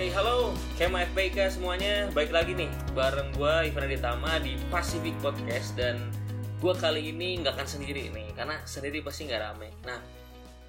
[0.00, 2.08] Hey halo, Kema FPK semuanya.
[2.16, 5.76] Baik lagi nih, bareng gue Ivan Aditama di Pacific Podcast.
[5.76, 6.08] Dan
[6.56, 9.68] gue kali ini nggak akan sendiri nih Karena sendiri pasti nggak rame.
[9.84, 10.00] Nah,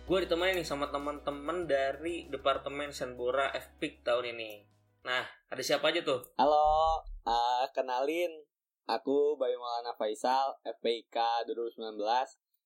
[0.04, 4.68] gue ditemani nih sama teman-teman dari Departemen Senbora FPIK tahun ini.
[5.08, 6.36] Nah, ada siapa aja tuh?
[6.36, 8.36] Halo, uh, kenalin.
[8.84, 12.04] Aku Bayu Maulana Faisal, FPIK 2019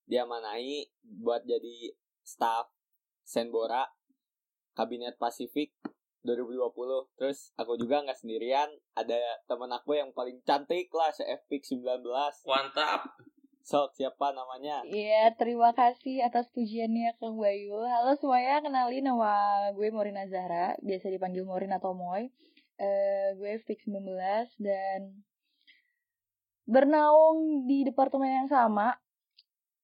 [0.10, 1.94] Dia manai buat jadi
[2.26, 2.74] staff
[3.22, 3.86] Senbora
[4.74, 5.78] Kabinet Pasifik
[6.26, 12.02] 2020 Terus aku juga nggak sendirian Ada temen aku yang paling cantik lah Se-FPIK 19
[12.50, 13.14] Mantap
[13.66, 14.86] Sok siapa namanya?
[14.86, 17.82] Iya, terima kasih atas pujiannya Kang Bayu.
[17.82, 19.34] Halo semuanya, kenalin nama
[19.74, 22.30] gue Morin Azahra, biasa dipanggil Morin atau Moy.
[22.78, 25.18] Eh, gue FPIK 19 dan
[26.70, 29.02] bernaung di departemen yang sama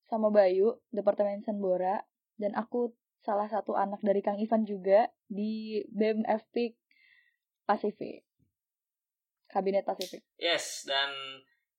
[0.06, 2.06] sama Bayu, Departemen Senbora
[2.38, 2.94] dan aku
[3.26, 6.76] salah satu anak dari Kang Ivan juga di BEM FPIK
[7.64, 8.28] Pasifik.
[9.48, 10.24] Kabinet Pasifik.
[10.36, 11.12] Yes, dan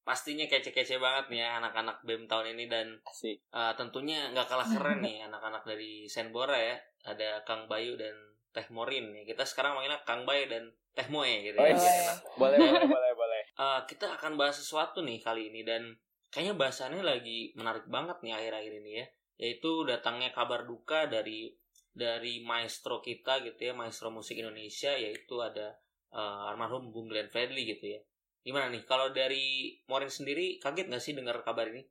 [0.02, 3.38] pastinya kece-kece banget nih ya anak-anak BEM tahun ini Dan Asik.
[3.54, 6.76] uh, tentunya nggak kalah keren nih anak-anak dari Senbora ya.
[7.04, 8.16] Ada Kang Bayu dan
[8.52, 9.28] Teh Morin nih.
[9.28, 12.18] Kita sekarang manggilnya Kang Bayu dan Teh Moe gitu Oh, ya enak.
[12.40, 13.42] Boleh, boleh, boleh, boleh.
[13.56, 15.96] Uh, kita akan bahas sesuatu nih kali ini dan
[16.32, 19.06] kayaknya bahasannya lagi menarik banget nih akhir-akhir ini ya.
[19.40, 21.52] Yaitu datangnya kabar duka dari
[21.92, 25.76] dari maestro kita gitu ya maestro musik Indonesia yaitu ada
[26.12, 28.00] uh, almarhum Bung Glenn Fredly gitu ya
[28.42, 31.86] gimana nih kalau dari Morin sendiri kaget gak sih dengar kabar ini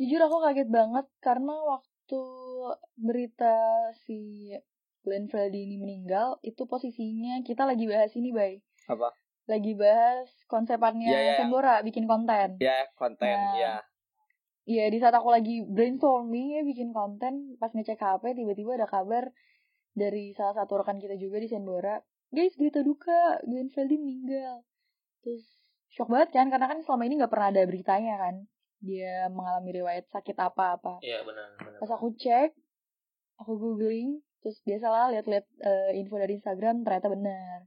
[0.00, 2.22] Jujur aku kaget banget karena waktu
[2.96, 3.54] berita
[3.94, 4.50] si
[5.02, 8.62] Glenn Fredly ini meninggal, itu posisinya kita lagi bahas ini, Bay.
[8.86, 9.10] Apa?
[9.50, 11.34] Lagi bahas konsepannya Iya, iya.
[11.42, 12.62] Sembora bikin konten.
[12.62, 13.54] Ya, konten, Nah.
[13.58, 13.74] ya
[14.62, 19.26] Iya, di saat aku lagi brainstorming ya bikin konten, pas ngecek HP tiba-tiba ada kabar
[19.92, 21.98] dari salah satu rekan kita juga di Sembora.
[22.32, 24.62] Guys, berita duka, Glenn Fredly meninggal.
[25.20, 25.44] Terus
[25.90, 28.34] shock banget kan, karena kan selama ini nggak pernah ada beritanya kan.
[28.82, 31.02] Dia mengalami riwayat sakit apa-apa.
[31.02, 32.54] Iya benar benar pas aku cek
[33.42, 37.66] aku googling terus biasalah lihat-lihat eh, info dari Instagram ternyata benar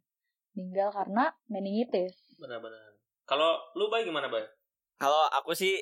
[0.55, 2.95] meninggal karena meningitis benar-benar
[3.27, 4.47] kalau lu baik gimana bay
[4.95, 5.75] Kalau aku sih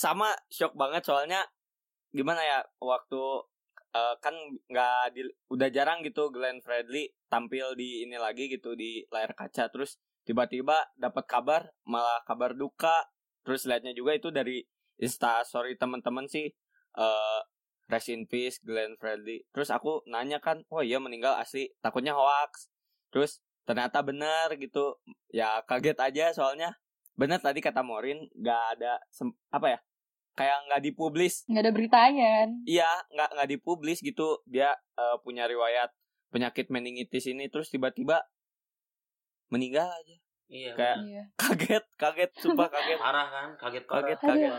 [0.00, 1.44] sama shock banget soalnya
[2.08, 3.20] gimana ya waktu
[3.92, 4.32] eh, kan
[4.72, 9.68] nggak di udah jarang gitu Glenn Fredly tampil di ini lagi gitu di layar kaca.
[9.68, 13.04] Terus tiba-tiba dapat kabar malah kabar duka.
[13.44, 14.64] Terus liatnya juga itu dari
[15.00, 16.48] Insta story teman-teman sih
[16.96, 17.40] eh
[17.92, 19.44] rest in peace Glenn Fredly.
[19.52, 22.72] Terus aku nanya kan oh iya meninggal asli takutnya hoax.
[23.12, 24.96] Terus ternyata benar gitu
[25.28, 26.72] ya kaget aja soalnya.
[27.14, 28.96] Bener tadi kata Morin nggak ada
[29.52, 29.80] apa ya
[30.40, 31.44] kayak nggak dipublis.
[31.44, 32.48] Nggak ada beritanya kan?
[32.64, 34.40] Iya nggak nggak dipublis gitu.
[34.46, 35.92] Dia eh, punya riwayat
[36.28, 38.24] penyakit meningitis ini terus tiba-tiba
[39.48, 40.16] meninggal aja.
[40.48, 41.22] Iya Kayak- iya.
[41.36, 42.98] kaget kaget sumpah kaget.
[42.98, 43.48] Parah kan?
[43.56, 44.02] Kaget parah.
[44.02, 44.28] kaget Aduh.
[44.32, 44.52] kaget.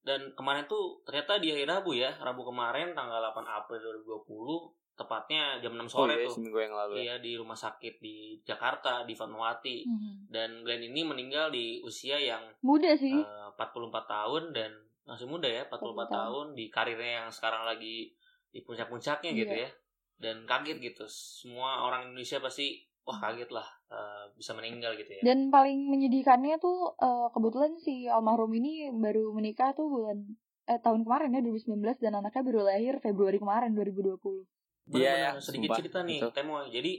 [0.00, 5.60] Dan kemarin tuh ternyata di hari Rabu ya Rabu kemarin tanggal 8 April 2020 tepatnya
[5.60, 6.34] jam 6 oh sore iya tuh.
[6.34, 7.02] seminggu yang lalu ya.
[7.02, 9.84] Iya di rumah sakit di Jakarta di Fatmawati.
[9.84, 10.14] Mhm.
[10.28, 13.14] dan Glenn ini meninggal di usia yang muda sih.
[13.14, 14.70] eh, 44 tahun dan
[15.02, 16.06] masih muda ya 44 tahun.
[16.06, 18.14] tahun di karirnya yang sekarang lagi
[18.48, 19.66] di puncak-puncaknya gitu Iya.
[19.66, 19.70] ya
[20.18, 25.22] dan kaget gitu semua orang Indonesia pasti wah kaget lah eh, bisa meninggal gitu ya
[25.24, 30.22] dan paling menyedihkannya tuh eh, kebetulan si almarhum ini baru menikah tuh bulan
[30.68, 34.20] eh tahun kemarin ya 2019 dan anaknya baru lahir Februari kemarin 2020
[34.88, 36.20] Bener-bener Iya, ya, sedikit sumpah, cerita nih.
[36.32, 36.92] Temo jadi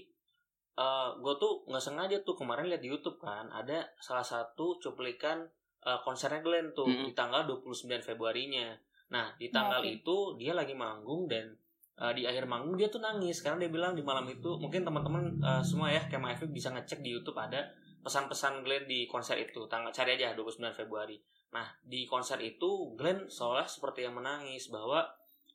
[1.20, 5.44] gue tuh nggak sengaja tuh kemarin lihat di YouTube kan ada salah satu cuplikan
[5.82, 7.06] eh, konsernya Glenn tuh Mm-mm.
[7.06, 8.74] di tanggal 29 Februarinya
[9.10, 10.00] nah di tanggal Oke.
[10.00, 11.50] itu dia lagi manggung dan
[11.98, 15.40] eh, di akhir manggung dia tuh nangis karena dia bilang di malam itu mungkin teman-teman
[15.40, 17.66] eh, semua ya kayak Efik bisa ngecek di YouTube ada
[18.00, 21.20] pesan-pesan Glenn di konser itu tanggal cari aja 29 Februari
[21.50, 25.04] nah di konser itu Glenn seolah seperti yang menangis bahwa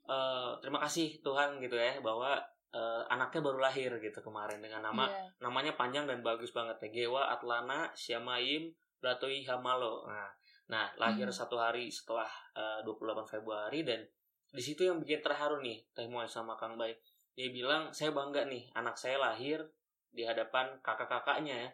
[0.05, 2.37] eh, terima kasih Tuhan gitu ya bahwa
[2.75, 5.31] eh, anaknya baru lahir gitu kemarin dengan nama Iya.
[5.41, 8.75] namanya panjang dan bagus banget ya Gewa Atlana Syamaim
[9.05, 10.33] Blatoi Hamalo nah
[10.65, 11.37] nah lahir Hmm.
[11.37, 12.25] satu hari setelah
[12.56, 14.01] eh, 28 Februari dan
[14.49, 16.97] di situ yang bikin terharu nih Teh Moy sama Kang Bay
[17.37, 19.61] dia bilang saya bangga nih anak saya lahir
[20.09, 21.71] di hadapan kakak-kakaknya ya,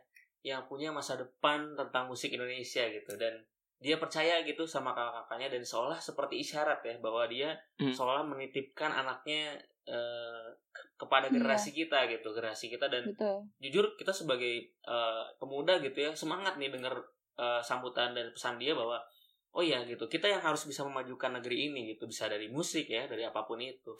[0.57, 3.37] yang punya masa depan tentang musik Indonesia gitu dan
[3.77, 7.93] dia percaya gitu sama kakak-kakaknya dan seolah seperti isyarat ya bahwa dia Hmm.
[7.93, 9.61] seolah menitipkan anaknya
[10.71, 11.35] ke- kepada Iya.
[11.37, 16.57] generasi kita gitu generasi kita dan betul jujur kita sebagai eh, pemuda gitu ya semangat
[16.57, 16.97] nih dengar
[17.41, 19.01] eh, sambutan dan pesan dia bahwa
[19.51, 23.05] oh ya gitu kita yang harus bisa memajukan negeri ini gitu bisa dari musik ya
[23.05, 23.97] dari apa pun itu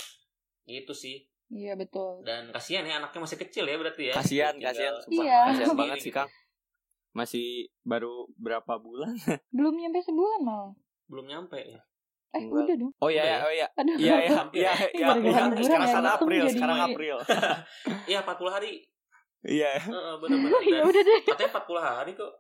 [0.63, 2.23] gitu sih Iya betul.
[2.23, 4.95] dan kasihan ya anaknya masih kecil ya berarti ya Kasihan, kasihan.
[5.09, 5.39] Iya.
[5.51, 6.05] Kasihan banget gitu.
[6.07, 6.31] sih Kang.
[7.11, 7.47] Masih
[7.83, 9.11] baru berapa bulan?
[9.51, 10.71] Belum nyampe sebulan malah.
[11.11, 11.83] belum nyampe ya
[12.31, 12.63] Eh Enggak.
[12.63, 12.93] udah dong.
[12.97, 13.43] Oh iya Udah ya, ya?
[13.43, 13.67] oh iya.
[13.75, 13.97] Aduh.
[13.99, 14.75] Iya iya Hampir iya ya?
[14.79, 14.87] iya.
[14.95, 15.09] Iya.
[15.11, 17.17] Sekarang ya, sekarang untung April, jadi- sekarang April.
[18.07, 18.73] iya 40 hari
[19.43, 19.71] Iya.
[19.83, 21.21] Heeh, bener-bener ya Dan udah deh.
[21.27, 22.33] katanya 40 hari kok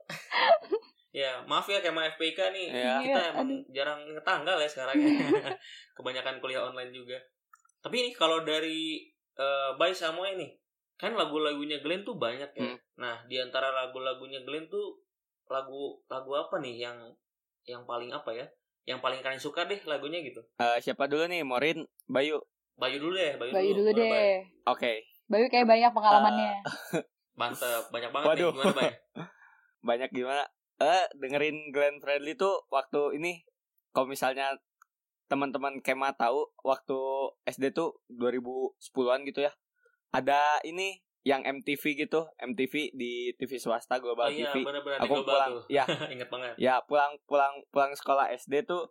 [1.10, 2.94] ya maaf ya kayak sama FPK nih Iya.
[3.00, 3.60] kita Iya, emang aduh.
[3.68, 5.10] jarang ngetanggal ya sekarang ya
[5.96, 7.18] kebanyakan kuliah online juga
[7.80, 9.02] tapi ini kalau dari
[9.34, 10.54] uh, Bay Samoe nih
[10.94, 12.78] kan lagu-lagunya Glenn tuh banyak ya Hmm.
[12.94, 15.02] nah di antara lagu-lagunya Glenn tuh
[15.46, 16.98] lagu lagu apa nih yang
[17.64, 18.46] yang paling apa ya
[18.84, 21.42] yang paling kalian suka deh lagunya gitu Eh, siapa dulu nih?
[21.42, 22.38] Morin, Bayu.
[22.74, 24.00] Bayu dulu deh Bayu, Bayu dulu Bay?
[24.00, 24.32] deh.
[24.64, 24.92] Oke.
[25.26, 26.54] Bayu kayak banyak pengalamannya.
[27.40, 28.40] mantep banyak banget Waduh.
[28.46, 28.90] nih gimana Bay
[29.88, 30.44] Banyak gimana?
[30.80, 33.44] Eh, dengerin Glenn Fredly tuh waktu ini
[33.92, 34.56] kalau misalnya
[35.28, 36.98] teman-teman Kema tahu waktu
[37.46, 39.52] SD tuh 2010-an gitu ya.
[40.10, 44.64] Ada ini yang MTV gitu, MTV di TV swasta oh Global iya TV.
[44.64, 45.84] bener-bener di Aku global pulang, tuh ya,
[46.16, 48.88] inget banget ya pulang pulang pulang sekolah SD tuh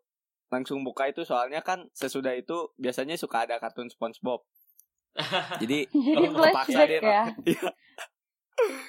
[0.53, 4.45] langsung buka itu soalnya kan sesudah itu biasanya suka ada kartun SpongeBob.
[5.61, 7.25] Jadi Oh, flashback dia ya.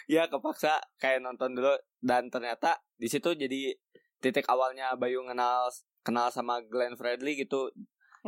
[0.07, 3.75] Ya kepaksa kayak nonton dulu dan ternyata di situ jadi
[4.21, 5.69] titik awalnya Bayu kenal
[6.05, 7.73] kenal sama Glenn Fredly gitu.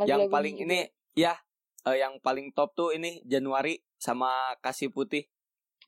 [0.08, 0.64] yang paling juga.
[0.64, 0.78] ini
[1.12, 1.36] ya
[1.84, 5.28] eh, yang paling top tuh ini Januari sama Kasih Putih.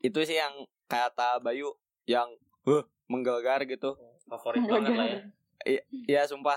[0.04, 1.72] Itu sih yang kata Bayu
[2.04, 2.28] yang
[2.68, 3.96] huh, menggelegar gitu.
[4.24, 5.20] favorit banget lah ya
[6.08, 6.56] Ya sumpah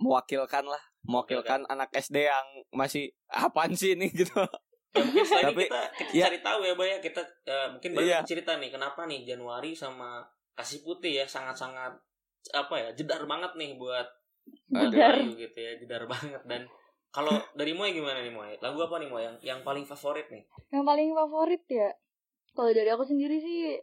[0.00, 4.42] mewakilkan lah, mewakilkan anak SD yang masih apaan sih ini gitu.
[4.90, 6.24] Ya, mungkin Tapi, kita kita ya.
[6.26, 6.98] cari tahu ya, Bay ya.
[6.98, 8.18] Kita eh, mungkin baru Iya.
[8.26, 11.94] cerita nih kenapa nih Januari sama Kasih Putih ya sangat-sangat
[12.50, 14.08] apa ya jedar banget nih buat
[14.66, 15.14] Jedar.
[15.22, 16.66] Gitu ya jedar banget dan
[17.10, 20.42] kalau dari Moy gimana nih Moy lagu apa nih Moy yang yang paling favorit nih
[20.68, 21.90] Yang paling favorit ya.
[22.50, 23.78] Kalau dari aku sendiri sih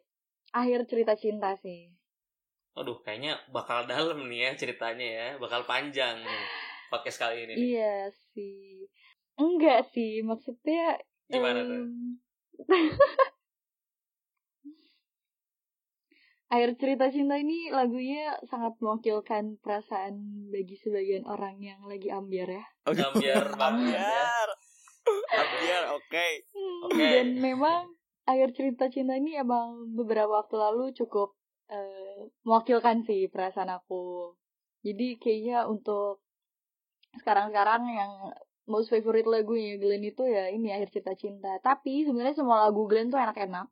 [0.51, 1.87] akhir cerita cinta sih.
[2.73, 6.43] Aduh kayaknya bakal dalam nih ya ceritanya ya bakal panjang nih
[6.87, 7.63] podcast kali ini nih.
[7.73, 7.95] Iya
[8.31, 8.76] sih.
[9.37, 10.97] Enggak sih, maksudnya
[11.29, 12.17] gimana tuh em,
[16.47, 22.63] Akhir cerita cinta ini lagunya sangat mewakilkan perasaan bagi sebagian orang yang lagi ambiar ya.
[22.87, 24.49] Ambiar banget ya Ambiar.
[25.27, 26.27] Ambiar, oke.
[26.55, 27.03] Hmm, Oke.
[27.03, 27.91] Dan memang
[28.23, 31.35] akhir cerita cinta ini emang beberapa waktu lalu cukup
[31.67, 34.31] eh, mewakilkan sih perasaan aku.
[34.87, 36.23] Jadi kayaknya untuk
[37.19, 38.11] sekarang-sekarang yang
[38.67, 41.55] most favorite lagunya Glenn itu ya ini akhir cerita cinta.
[41.63, 43.67] Tapi sebenarnya semua lagu Glenn tuh enak-enak.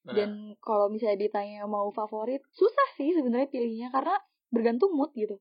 [0.00, 4.16] Nah, Dan kalau misalnya ditanya mau favorit, susah sih sebenarnya pilihnya karena
[4.50, 5.38] bergantung mood gitu.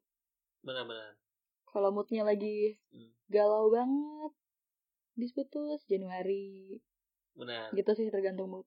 [0.59, 1.15] benar-benar
[1.65, 3.13] Kalau moodnya lagi Hmm.
[3.29, 4.31] galau banget,
[5.15, 6.75] habis putus Januari,
[7.37, 8.65] benar gitu sih tergantung mood.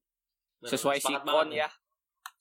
[0.59, 0.71] benar.
[0.73, 1.69] Sesuai sikon ya.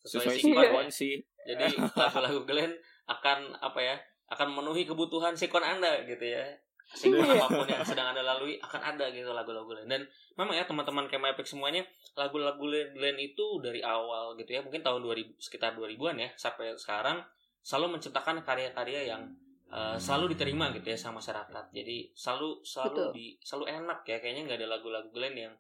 [0.01, 0.69] sesuai Sesuai sikon ya.
[0.71, 1.13] sikon sih.
[1.43, 1.65] Jadi
[1.99, 2.73] lagu-lagu Glenn
[3.05, 3.95] akan apa ya?
[4.31, 6.45] Akan memenuhi kebutuhan sikon Anda gitu ya.
[6.91, 7.39] Sikon Iya.
[7.39, 9.87] apa pun yang sedang Anda lalui akan ada gitu lagu-lagu Glenn.
[9.87, 10.01] Dan
[10.35, 14.99] memang ya teman-teman Kema Epic semuanya lagu-lagu Glenn itu dari awal gitu ya, mungkin tahun
[15.01, 17.23] 2000 sekitar 2000-an ya sampai sekarang
[17.61, 19.23] selalu menciptakan karya-karya yang
[19.71, 21.71] eh, selalu diterima gitu ya sama masyarakat.
[21.71, 23.09] Jadi selalu selalu Betul.
[23.15, 25.53] di selalu enak ya kayaknya nggak ada lagu-lagu Glenn yang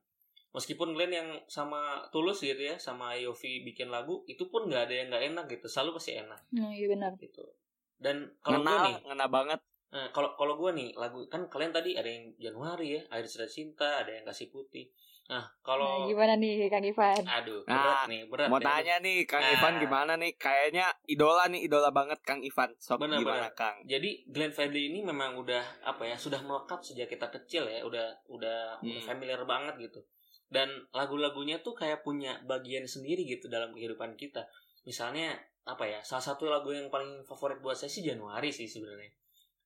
[0.51, 4.95] meskipun Glenn yang sama Tulus gitu ya sama Yofi bikin lagu itu pun nggak ada
[4.99, 7.15] yang nggak enak gitu selalu pasti enak Nah, iya benar.
[7.15, 7.47] gitu
[7.95, 9.59] dan kalau gue Ngena, nih ngena banget.
[9.91, 13.47] Eh, kalau kalau gue nih lagu kan kalian tadi ada yang Januari ya air cerita
[13.47, 14.87] cinta ada yang kasih putih
[15.27, 17.23] nah Nah, kalau gimana nih Kang Ivan?
[17.23, 18.67] aduh Nah, berat nih berat Mau ya.
[18.67, 19.53] tanya nih Kang Nah.
[19.53, 20.31] Ivan gimana nih?
[20.35, 22.75] Kayaknya idola nih, idola banget Kang Ivan.
[22.75, 23.55] Sok Bener, gimana bener.
[23.55, 23.77] Kang?
[23.85, 28.11] jadi Glenn Fredly ini memang udah apa ya sudah melekat sejak kita kecil ya udah
[28.27, 29.07] udah, udah Hmm.
[29.07, 30.03] familiar banget gitu
[30.51, 34.43] dan lagu-lagunya tuh kayak punya bagian sendiri gitu dalam kehidupan kita
[34.83, 35.31] misalnya
[35.63, 39.07] apa ya salah satu lagu yang paling favorit buat saya sih Januari sih sebenarnya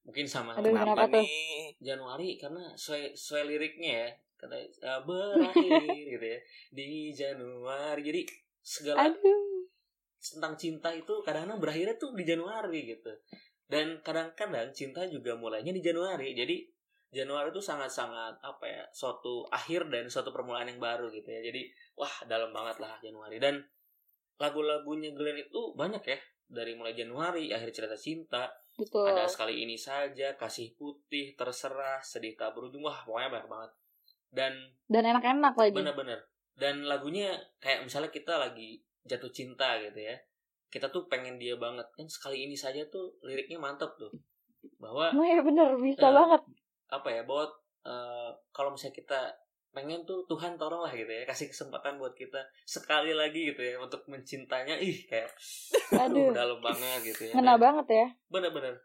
[0.05, 1.25] mungkin sama Aduh, Kenapa, tuh?
[1.25, 1.73] nih?
[1.81, 2.37] Januari?
[2.37, 4.09] Karena sesuai, sesuai liriknya ya.
[4.37, 5.81] Kata eh, berakhir
[6.13, 6.39] gitu ya.
[6.69, 8.01] Di Januari.
[8.05, 8.21] Jadi
[8.61, 9.65] segala Aduh.
[10.21, 13.11] tentang cinta itu kadang-kadang berakhirnya tuh di Januari gitu.
[13.65, 16.37] Dan kadang-kadang cinta juga mulainya di Januari.
[16.37, 16.69] Jadi
[17.09, 21.41] Januari itu sangat-sangat apa ya suatu akhir dan suatu permulaan yang baru gitu ya.
[21.41, 21.65] Jadi
[21.97, 23.41] wah dalam banget lah Januari.
[23.41, 23.57] Dan
[24.37, 26.19] lagu-lagunya Glenn itu banyak ya.
[26.45, 29.07] Dari mulai Januari akhir cerita cinta Betul.
[29.07, 33.71] ada sekali ini saja kasih putih terserah sedih tak berujung wah pokoknya banyak banget
[34.29, 34.53] dan
[34.85, 35.71] Dan enak-enak lagi.
[35.73, 36.19] bener-bener
[36.53, 40.15] dan lagunya kayak misalnya kita lagi jatuh cinta gitu ya
[40.67, 44.11] kita tuh pengen dia banget kan sekali ini saja tuh liriknya mantap tuh
[44.75, 46.13] bahwa Nah, ya bener, bisa Nah.
[46.17, 46.41] banget.
[46.89, 47.45] apa ya bahwa
[47.81, 49.19] eh, kalau misalnya kita
[49.75, 53.75] pengen tuh Tuhan tolong lah gitu ya kasih kesempatan buat kita sekali lagi gitu ya
[53.75, 55.27] untuk mencintanya ih kayak
[55.99, 58.07] aduh Aduh, dalam banget gitu ya ngena Dan- banget ya.
[58.27, 58.75] bener-bener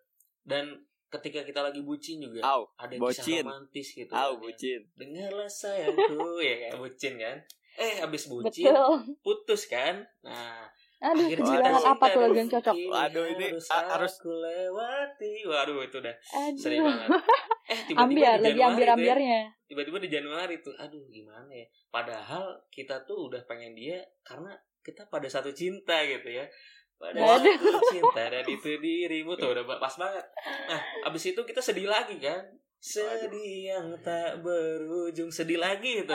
[0.43, 0.65] dan
[1.09, 3.23] ketika kita lagi bucin juga Au, ada bocin.
[3.25, 4.41] kisah romantis gitu au kan, ya.
[4.41, 4.81] bucin.
[4.95, 7.37] dengarlah sayangku ya kayak bucin kan
[7.77, 8.95] eh habis bucin Betul.
[9.21, 10.67] putus kan nah
[11.01, 12.75] Aduh, akhir sedih cerita banget cinta apa tuh lagu yang cocok?
[12.75, 16.17] ini Waduh, ini harus harus- aku lewati waduh itu dah
[16.53, 16.87] sedih Aduh.
[16.87, 17.09] banget
[17.71, 19.41] eh tiba-tiba Ambiar, di lagi Januari tuh ya, ambiar-ambiarnya.
[19.71, 21.67] tiba-tiba di Januari tuh aduh gimana ya?
[21.87, 24.51] Padahal kita tuh udah pengen dia karena
[24.83, 26.43] kita pada satu cinta gitu ya.
[26.99, 30.27] Pada satu cinta dan itu dirimu tuh udah pas banget.
[30.67, 32.43] Nah abis itu kita sedih lagi kan?
[32.83, 35.31] Sedih yang tak berujung.
[35.31, 36.13] Sedih lagi gitu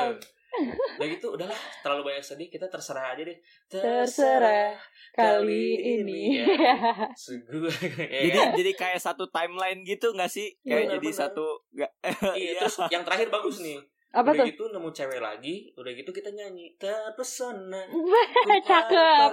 [0.96, 4.76] Udah gitu udahlah terlalu banyak sedih kita terserah aja deh Terserah
[5.12, 6.40] kali ini.
[6.40, 6.46] ya.
[7.24, 7.68] Sungguh.
[7.70, 10.56] Jadi ya, jadi kayak satu timeline gitu nggak sih?
[10.62, 11.20] Kayak Bener, jadi bener.
[11.20, 11.46] satu
[11.76, 11.92] nggak
[12.40, 13.80] iya, terus yang terakhir bagus nih
[14.16, 14.48] apa udah tuh?
[14.48, 17.84] gitu nemu cewek lagi udah gitu kita nyanyi terpesona
[18.66, 19.32] Cakep.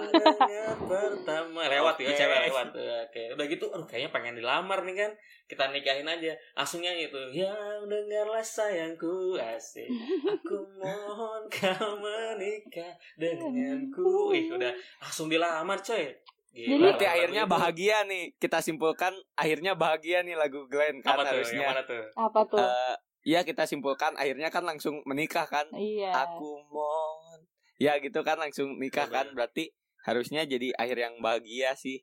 [0.82, 2.18] Pertama lewat ya Oke.
[2.18, 5.10] cewek lewat oke udah gitu aduh kayaknya pengen dilamar nih kan
[5.44, 9.86] kita nikahin aja langsung nyanyi tuh yang dengarlah sayangku asik
[10.24, 16.10] aku mohon kau menikah denganku ih udah langsung dilamar coy
[16.52, 17.52] Gila, Berarti akhirnya itu.
[17.56, 18.36] bahagia nih.
[18.36, 21.64] Kita simpulkan akhirnya bahagia nih lagu Glenn kan apa tuh yang harusnya.
[21.64, 22.60] mana tuh Apa tuh?
[22.60, 22.81] Eh,
[23.22, 25.66] Iya kita simpulkan akhirnya kan langsung menikah kan.
[25.72, 26.10] iya.
[26.10, 27.46] Aku mohon.
[27.78, 29.36] Ya gitu kan langsung nikah kan Bener.
[29.36, 29.70] berarti
[30.02, 32.02] harusnya jadi akhir yang bahagia sih.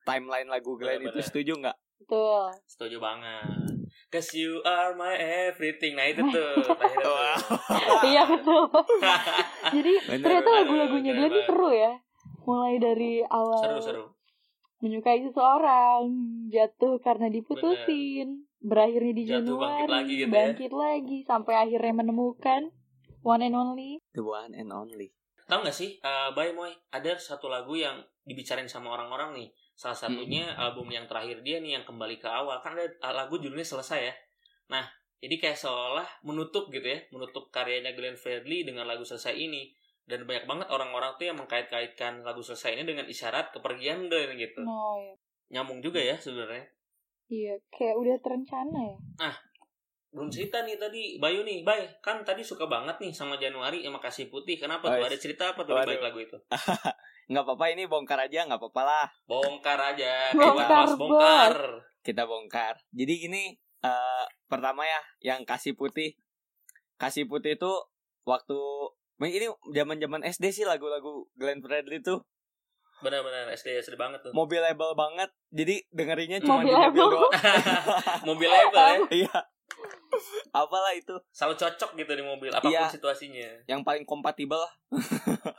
[0.00, 1.26] Timeline lagu Glenn itu Bener-bener.
[1.26, 1.76] setuju nggak?
[2.00, 2.48] Betul.
[2.64, 3.44] setuju banget
[4.08, 6.64] Cause you are my everything Nah itu tuh.
[8.08, 8.64] Iya betul.
[9.76, 11.46] Jadi Bener, ternyata bener, lagu-lagunya bener Glenn banget.
[11.46, 11.92] seru ya.
[12.40, 14.06] Mulai dari awal Seru-seru
[14.80, 16.08] menyukai seseorang,
[16.48, 20.34] jatuh karena diputusin, berakhirnya di Jatuh, Januari, bangkit lagi gitu ya.
[20.36, 22.62] bangkit lagi, sampai akhirnya menemukan
[23.24, 23.90] one and only.
[24.12, 25.16] The one and only.
[25.50, 29.48] Tahu gak sih, uh, Bye Moy, ada satu lagu yang dibicarain sama orang-orang nih.
[29.74, 32.62] Salah satunya album yang terakhir dia nih yang kembali ke awal.
[32.62, 34.14] Kan ada uh, lagu judulnya selesai ya.
[34.70, 34.86] Nah,
[35.18, 39.74] jadi kayak seolah menutup gitu ya, menutup karyanya Glenn Fredly dengan lagu selesai ini.
[40.06, 44.62] Dan banyak banget orang-orang tuh yang mengkait-kaitkan lagu selesai ini dengan isyarat kepergian Glenn gitu.
[44.62, 45.14] Oh ya.
[45.50, 46.70] Nyambung juga ya sebenarnya.
[47.30, 48.98] Iya, kayak udah terencana ya.
[50.10, 54.02] Belum cerita nih tadi, Bayu nih, Bay, kan tadi suka banget nih sama Januari sama
[54.02, 54.58] Kasih Putih.
[54.58, 55.06] Kenapa tuh?
[55.06, 55.86] Ada cerita apa tuh waduh.
[55.86, 56.36] balik lagu itu?
[57.30, 59.06] Nggak apa-apa ini bongkar aja nggak apa-apa lah.
[59.22, 61.54] Bongkar aja, Bongkar, Mas bongkar.
[62.02, 62.74] kita bongkar.
[62.90, 63.54] Jadi gini,
[63.86, 66.18] eh pertama ya, yang kasih putih,
[66.98, 67.70] kasih putih itu
[68.26, 68.58] waktu
[69.22, 72.26] ini zaman-zaman SD sih lagu-lagu Glenn Fredly tuh
[73.00, 74.32] Benar-benar SD SD banget tuh.
[74.32, 75.30] mobilable banget.
[75.48, 76.86] Jadi dengerinnya cuma di Mobilable.
[76.86, 77.32] mobil doang.
[78.28, 79.38] Mobil label ya, Iya.
[80.50, 82.86] Apalah itu selalu cocok gitu di mobil apa pun Iya.
[82.88, 83.64] situasinya.
[83.66, 84.72] yang paling kompatibel lah.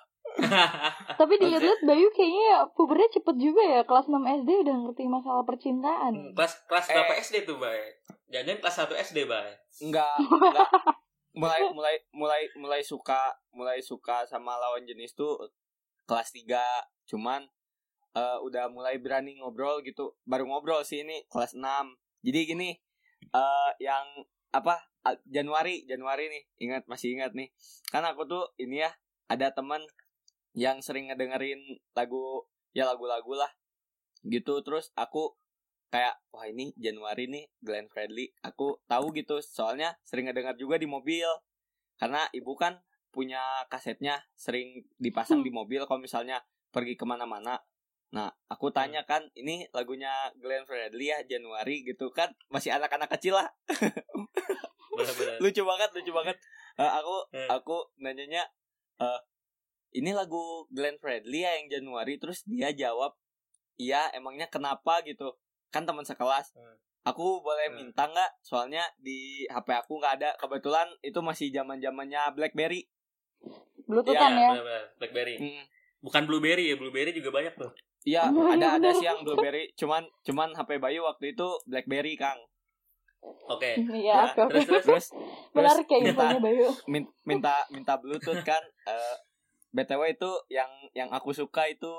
[1.14, 3.82] Tapi dilihat-lihat Bayu kayaknya pubernya cepet juga ya.
[3.84, 6.14] Kelas 6 SD udah ngerti masalah percintaan.
[6.14, 6.94] Hmm, kelas kelas Eh.
[6.94, 7.80] berapa SD tuh, Bay?
[8.28, 9.50] Jangan kelas 1 SD, Bay.
[9.82, 10.70] Enggak, enggak.
[11.32, 15.40] mulai mulai mulai mulai suka mulai suka sama lawan jenis tuh
[16.12, 16.60] kelas 3
[17.08, 17.48] cuman
[18.20, 20.20] eh, udah mulai berani ngobrol gitu.
[20.28, 21.64] Baru ngobrol sih ini kelas 6
[22.28, 22.76] jadi gini
[23.32, 24.92] eh yang apa
[25.24, 26.44] Januari Januari nih.
[26.68, 27.48] Ingat masih ingat nih.
[27.88, 28.92] Kan aku tuh ini ya
[29.32, 29.80] ada teman
[30.52, 32.44] yang sering ngedengerin lagu
[32.76, 33.52] ya lagu-lagu lah.
[34.28, 35.40] Gitu terus aku
[35.92, 38.36] kayak wah ini Januari nih Glenn Fredly.
[38.44, 41.28] Aku tahu gitu soalnya sering ngedengar juga di mobil.
[41.96, 42.78] Karena ibu kan
[43.12, 46.40] punya kasetnya sering dipasang di mobil kalau misalnya
[46.72, 47.60] pergi ke mana-mana.
[48.12, 51.84] Nah aku tanya kan ini lagunya Glenn Fredly ya Januari?
[51.84, 53.48] Gitu kan masih anak-anak kecil lah.
[55.40, 56.38] Lucu banget lucu banget.
[56.76, 57.48] Eh, aku Eh.
[57.48, 58.44] aku nanyanya
[58.98, 59.20] eh
[59.92, 62.16] ini lagu Glenn Fredly ya yang Januari?
[62.16, 63.16] Terus dia jawab
[63.76, 65.04] iya emangnya kenapa?
[65.04, 65.28] Gitu.
[65.70, 66.56] Kan teman sekelas.
[66.56, 66.78] Hmm.
[67.02, 67.82] aku boleh Hmm.
[67.82, 68.46] minta nggak?
[68.46, 70.30] Soalnya di HP aku nggak ada.
[70.38, 72.86] Kebetulan itu masih zaman zamannya BlackBerry
[73.84, 74.50] Bluetoothan ya.
[74.52, 74.84] benar-benar.
[74.98, 75.36] Blackberry.
[75.36, 75.64] Hmm.
[76.02, 77.72] Bukan Blueberry ya, Blueberry juga banyak tuh.
[78.02, 78.26] Iya
[78.58, 82.42] ada ada sih yang BlackBerry cuman cuman HP Bayu waktu itu BlackBerry Kang
[83.22, 83.78] Oke.
[83.78, 84.50] Iya, oke.
[84.50, 85.06] Terus terus terus
[85.54, 86.68] Menarik kayak minta- infonya Bayu.
[86.90, 88.58] min- minta minta Bluetooth kan
[88.90, 89.16] eh,
[89.70, 91.94] btw itu yang yang aku suka itu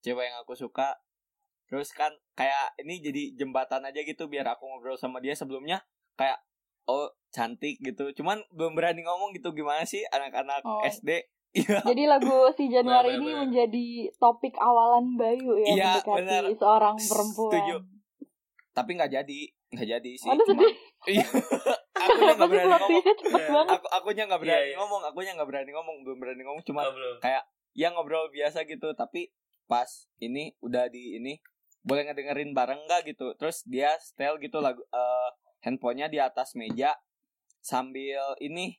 [0.00, 0.96] cewek yang aku suka
[1.68, 5.84] terus kan kayak ini jadi jembatan aja gitu biar aku ngobrol sama dia sebelumnya
[6.16, 6.40] kayak
[6.84, 10.78] oh cantik gitu cuman belum berani ngomong gitu gimana sih anak-anak Oh.
[10.80, 11.18] SD
[11.56, 13.40] iya Jadi lagu si Januari Bener, ini bener.
[13.44, 13.86] menjadi
[14.16, 16.42] topik awalan Bayu ya Iya, mendekati bener.
[16.54, 17.10] seorang Setuju.
[17.10, 17.82] perempuan.
[18.70, 20.74] tapi nggak jadi nggak jadi sih Aduh Cuma- sedih.
[21.12, 21.26] Iya.
[21.96, 23.50] akunya nggak berani ngomong Iya.
[23.50, 23.72] banget.
[23.72, 24.76] aku akunya nggak Iya, berani iya.
[24.76, 27.16] ngomong akunya nggak berani ngomong belum berani ngomong cuma Oh, belum.
[27.72, 29.30] ya ngobrol biasa gitu tapi
[29.64, 31.38] pas ini udah di ini
[31.80, 35.28] boleh ngedengerin bareng nggak gitu terus dia setel gitu lagu eh,
[35.60, 36.94] handphonenya di atas meja
[37.64, 38.76] sambil ini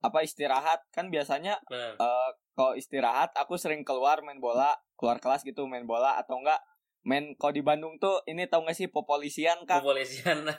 [0.00, 1.94] apa istirahat kan biasanya Benar.
[1.94, 6.56] eh, kalau istirahat aku sering keluar main bola keluar kelas gitu main bola atau enggak
[7.02, 10.42] main kalau di Bandung tuh ini tau gak sih popolisian kak Kepolisian.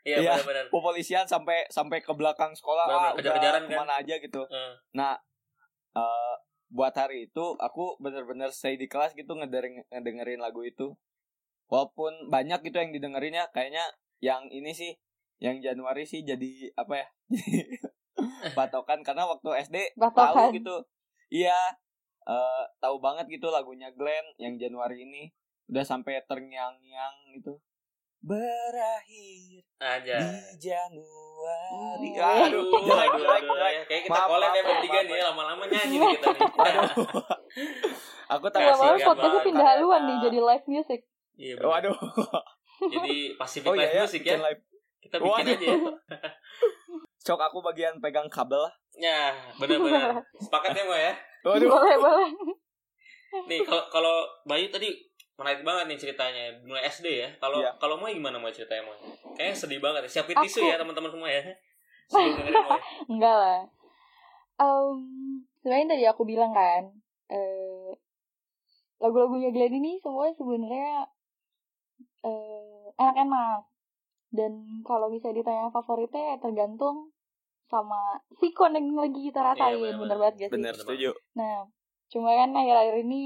[0.00, 0.32] Iya, Iya.
[0.36, 0.64] benar-benar.
[0.68, 3.68] popolisian sampai sampai ke belakang sekolah Bener-bener, ah, udah kejar-kejaran kan?
[3.68, 5.12] ke mana aja gitu Eh, nah
[5.94, 6.34] eh,
[6.68, 10.92] buat hari itu aku bener-bener stay di kelas gitu ngedengerin, ngedengerin lagu itu
[11.66, 13.84] walaupun banyak gitu yang didengerinnya kayaknya
[14.18, 14.92] yang ini sih
[15.38, 17.06] yang Januari sih jadi apa ya
[18.58, 20.76] patokan karena waktu SD tahu gitu
[21.30, 21.54] iya
[22.24, 25.30] eh, tahu banget gitu lagunya Glenn yang Januari ini
[25.68, 27.60] udah sampai terngiang-ngiang gitu
[28.18, 30.18] berakhir aja.
[30.18, 32.18] di Januari Hmm.
[32.44, 33.72] aduh Aduh, aduh, aduh, jelek.
[33.72, 33.82] ya.
[33.86, 36.42] Kayak kita Maaf, collab ya bertiga nih, lama-lama nyanyi nih kita nih.
[38.34, 41.00] Aku tak Kasih Lama-lama podcastnya pindah haluan nih jadi live music.
[41.38, 41.68] Iya, benar.
[41.70, 41.96] Waduh.
[42.90, 44.36] Jadi Pacific Oh iya Live ya, Music ya.
[44.36, 44.62] live.
[44.98, 45.54] Kita bikin Waduh.
[45.54, 45.76] aja ya.
[47.26, 48.64] Cok aku bagian pegang kabel.
[48.96, 50.18] Ya, benar-benar.
[50.42, 51.12] Sepakat ya, ya?
[51.44, 51.68] Waduh.
[51.68, 52.28] Boleh, boleh.
[53.46, 54.96] Nih, kalau kalau Bayu tadi
[55.38, 57.28] menarik banget nih ceritanya mulai SD ya.
[57.38, 57.70] Kalau Iya.
[57.78, 58.96] kalau mau gimana mau ceritanya mau?
[59.36, 60.08] Kayaknya sedih banget.
[60.08, 60.10] ya.
[60.18, 61.42] Siapin Aku- tisu ya teman-teman semua ya.
[62.12, 62.32] Moy.
[63.06, 63.60] Enggak lah.
[64.58, 64.98] Um,
[65.60, 66.88] sebenarnya tadi aku bilang kan,
[67.28, 67.92] eh
[68.98, 71.06] lagu-lagunya Glenn ini semua sebenarnya
[72.24, 73.60] eh enak-enak.
[74.28, 77.12] Dan kalau misalnya ditanya favoritnya ya tergantung
[77.68, 79.76] sama sikon yang lagi kita rasain.
[79.76, 80.54] Iya, bener, bener banget gak sih?
[80.56, 81.10] Bener setuju.
[81.36, 81.68] Nah,
[82.08, 83.20] cuma kan akhir-akhir ini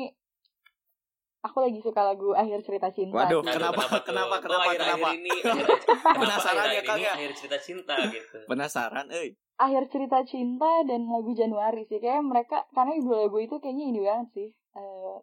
[1.43, 3.19] aku lagi suka lagu Akhir Cerita Cinta.
[3.19, 3.43] Waduh.
[3.43, 4.03] Aduh, Kenapa, tuh?
[4.07, 5.09] kenapa, Kok kenapa, akhir-akhir kenapa?
[5.19, 7.13] ini kenapa Penasaran ya, Kang, ini ya?
[7.19, 8.39] Akhir cerita cinta gitu.
[8.47, 9.29] Penasaran, eh.
[9.63, 12.03] Akhir Cerita Cinta dan lagu Januari sih.
[12.03, 14.49] Kayak mereka, karena dua lagu itu kayaknya ini banget sih.
[14.75, 15.17] Eh,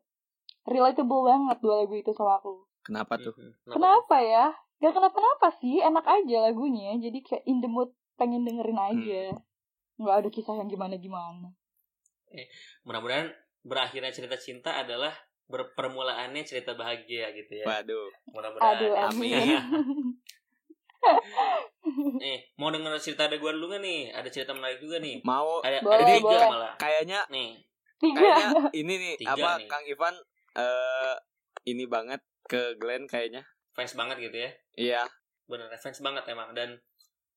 [0.63, 2.63] relatable banget dua lagu itu sama aku.
[2.87, 3.35] Kenapa tuh?
[3.35, 3.73] Mhm.
[3.73, 4.53] Kenapa ya?
[4.79, 6.95] Gak kenapa-napa sih, enak aja lagunya.
[6.95, 9.35] Jadi kayak in the mood pengen dengerin aja.
[9.99, 11.51] Nggak ada kisah yang gimana-gimana.
[12.87, 13.27] Mudah-mudahan
[13.67, 15.11] berakhirnya cerita cinta adalah
[15.49, 17.65] berpermulaannya cerita bahagia gitu ya.
[17.67, 18.07] Waduh.
[18.31, 18.75] Mudah-mudahan.
[18.79, 19.33] Aduh, amin.
[19.35, 19.59] amin.
[22.21, 24.13] Nih, mau denger cerita ada gua dulu gak nih?
[24.13, 25.25] Ada cerita menarik juga nih.
[25.25, 26.47] Mau Ada, Boleh, ada tiga boleh.
[26.47, 26.73] malah.
[26.77, 27.49] kayaknya Nih,
[27.99, 28.15] Tiga.
[28.15, 28.47] kayaknya
[28.85, 29.67] ini nih Tiga apa nih.
[29.67, 30.15] Kang Ivan
[30.55, 31.15] eh
[31.67, 33.43] ini banget ke Glenn kayaknya.
[33.79, 34.51] Fans banget gitu ya.
[34.75, 35.01] Iya.
[35.47, 36.51] Bener, fans banget emang.
[36.51, 36.75] Dan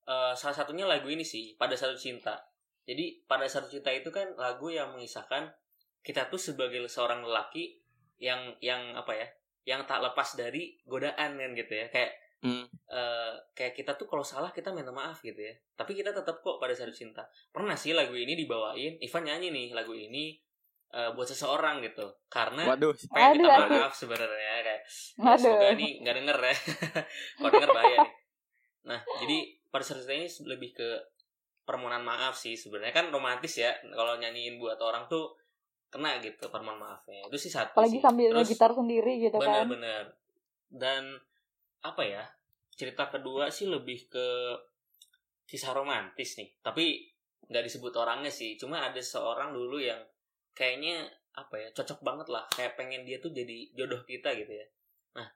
[0.03, 2.35] eh, salah satunya lagu ini sih, Pada Satu Cinta.
[2.83, 5.47] Jadi, Pada Satu Cinta itu kan lagu yang mengisahkan
[6.03, 7.79] kita tuh sebagai seorang lelaki
[8.19, 9.27] yang yang apa ya?
[9.63, 11.87] Yang tak lepas dari godaan kan gitu ya.
[11.87, 12.67] Kayak Hmm.
[12.91, 15.55] eh, kayak kita tuh kalau salah kita minta maaf gitu ya.
[15.79, 17.23] Tapi kita tetap kok pada satu cinta.
[17.55, 20.35] Pernah sih lagu ini dibawain, Ivan nyanyi nih lagu ini
[20.93, 22.05] eh, buat seseorang gitu.
[22.29, 22.93] Karena Waduh.
[23.09, 23.49] pengen Aduh,
[23.81, 24.81] maaf sebenarnya kayak
[25.17, 25.37] Aduh.
[25.41, 26.55] semoga ini nggak denger ya.
[27.37, 28.13] kalau denger bahaya nih.
[28.83, 30.89] Nah, jadi pada cinta ini lebih ke
[31.63, 35.31] permohonan maaf sih sebenarnya kan romantis ya kalau nyanyiin buat orang tuh
[35.87, 37.25] kena gitu permohonan maafnya.
[37.25, 38.03] Itu sih satu Apalagi sih.
[38.03, 39.65] sambil Terus- gitar sendiri gitu kan.
[39.65, 40.03] Bener-bener.
[40.69, 41.15] Dan
[41.81, 42.23] apa ya?
[42.73, 44.27] Cerita kedua sih lebih ke
[45.45, 46.49] kisah romantis nih.
[46.59, 47.05] Tapi
[47.45, 48.57] nggak disebut orangnya sih.
[48.57, 50.01] Cuma ada seorang dulu yang
[50.53, 52.45] kayaknya apa ya cocok banget lah.
[52.53, 54.65] Kayak pengen dia tuh jadi jodoh kita gitu ya.
[55.17, 55.27] Nah,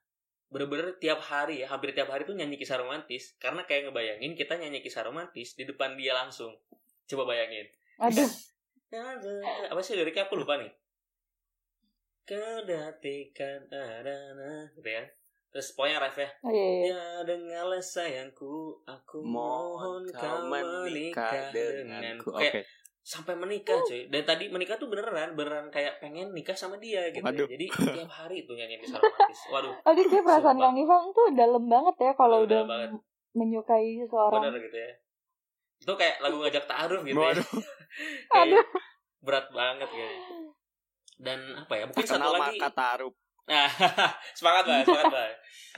[0.50, 3.36] bener-bener tiap hari ya, hampir tiap hari tuh nyanyi kisah romantis.
[3.42, 6.54] Karena kayak ngebayangin kita nyanyi kisah romantis di depan dia langsung.
[7.10, 7.68] Coba bayangin.
[8.02, 8.30] Aduh.
[8.88, 10.72] Ada apa sih liriknya aku lupa nih.
[12.24, 14.16] Kedatikan ada
[14.76, 15.04] gitu ya.
[15.52, 16.30] Terus pokoknya ref ya.
[16.44, 16.88] Oh, iya, iya.
[16.88, 22.32] Ya dengarlah sayangku, aku mohon Mohon kau menikah denganku.
[22.36, 22.48] Oke.
[22.52, 22.64] Kayak
[23.08, 24.12] sampai menikah cuy.
[24.12, 27.24] Dan tadi menikah tuh beneran, beneran kayak pengen nikah sama dia gitu.
[27.24, 27.48] ya.
[27.48, 29.40] Jadi tiap hari tuh nyanyi kisah romantis.
[29.48, 30.58] Waduh, Aduh, kayak perasaan.
[30.60, 32.90] Kang Ivan tuh dalam banget ya kalau Dalam udah banget.
[33.32, 34.42] menyukai seseorang.
[34.44, 34.92] bener gitu ya.
[35.78, 37.32] Itu kayak lagu ngajak taruh gitu ya.
[37.32, 37.48] Waduh.
[38.36, 38.66] Kayak
[39.20, 40.22] berat banget kayaknya.
[41.18, 41.84] Dan apa ya?
[41.88, 42.60] Mungkin satu Kenal lagi.
[42.60, 43.14] maka taruh.
[43.48, 43.70] Nah,
[44.36, 45.28] semangat lah, semangat lah.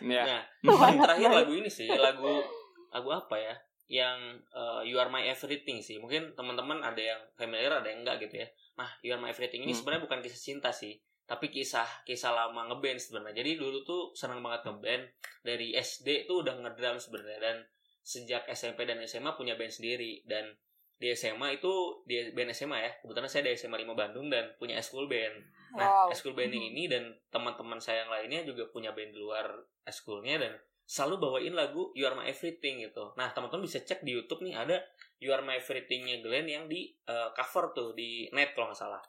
[0.02, 0.24] Ya.
[0.26, 2.42] Nah, yang terakhir lagu ini sih, lagu
[2.90, 3.54] lagu apa ya?
[3.90, 5.98] Yang eh, You Are My Everything sih.
[5.98, 8.48] Mungkin teman-teman ada yang familiar, ada yang enggak gitu ya.
[8.78, 9.80] Nah, You Are My Everything ini Hmm.
[9.82, 10.94] sebenarnya bukan kisah cinta sih,
[11.26, 13.42] tapi kisah kisah lama ngeband sebenarnya.
[13.42, 15.04] Jadi dulu tuh seneng banget ngeband
[15.42, 17.58] dari SD tuh udah ngedrum sebenarnya dan
[18.00, 20.54] sejak SMP dan SMA punya band sendiri dan
[20.98, 21.72] di SMA itu
[22.04, 25.32] di band SMA ya kebetulan saya dari SMA 5 Bandung dan punya school band
[25.72, 26.12] nah Wow.
[26.12, 29.46] school banding ini dan teman-teman saya yang lainnya juga punya band di luar
[29.86, 30.58] schoolnya dan
[30.90, 33.14] selalu bawain lagu You Are My Everything gitu.
[33.14, 34.82] Nah, teman-teman bisa cek di YouTube nih ada
[35.22, 39.04] You Are My Everything-nya Glenn yang di uh, cover tuh di net kalau nggak salah.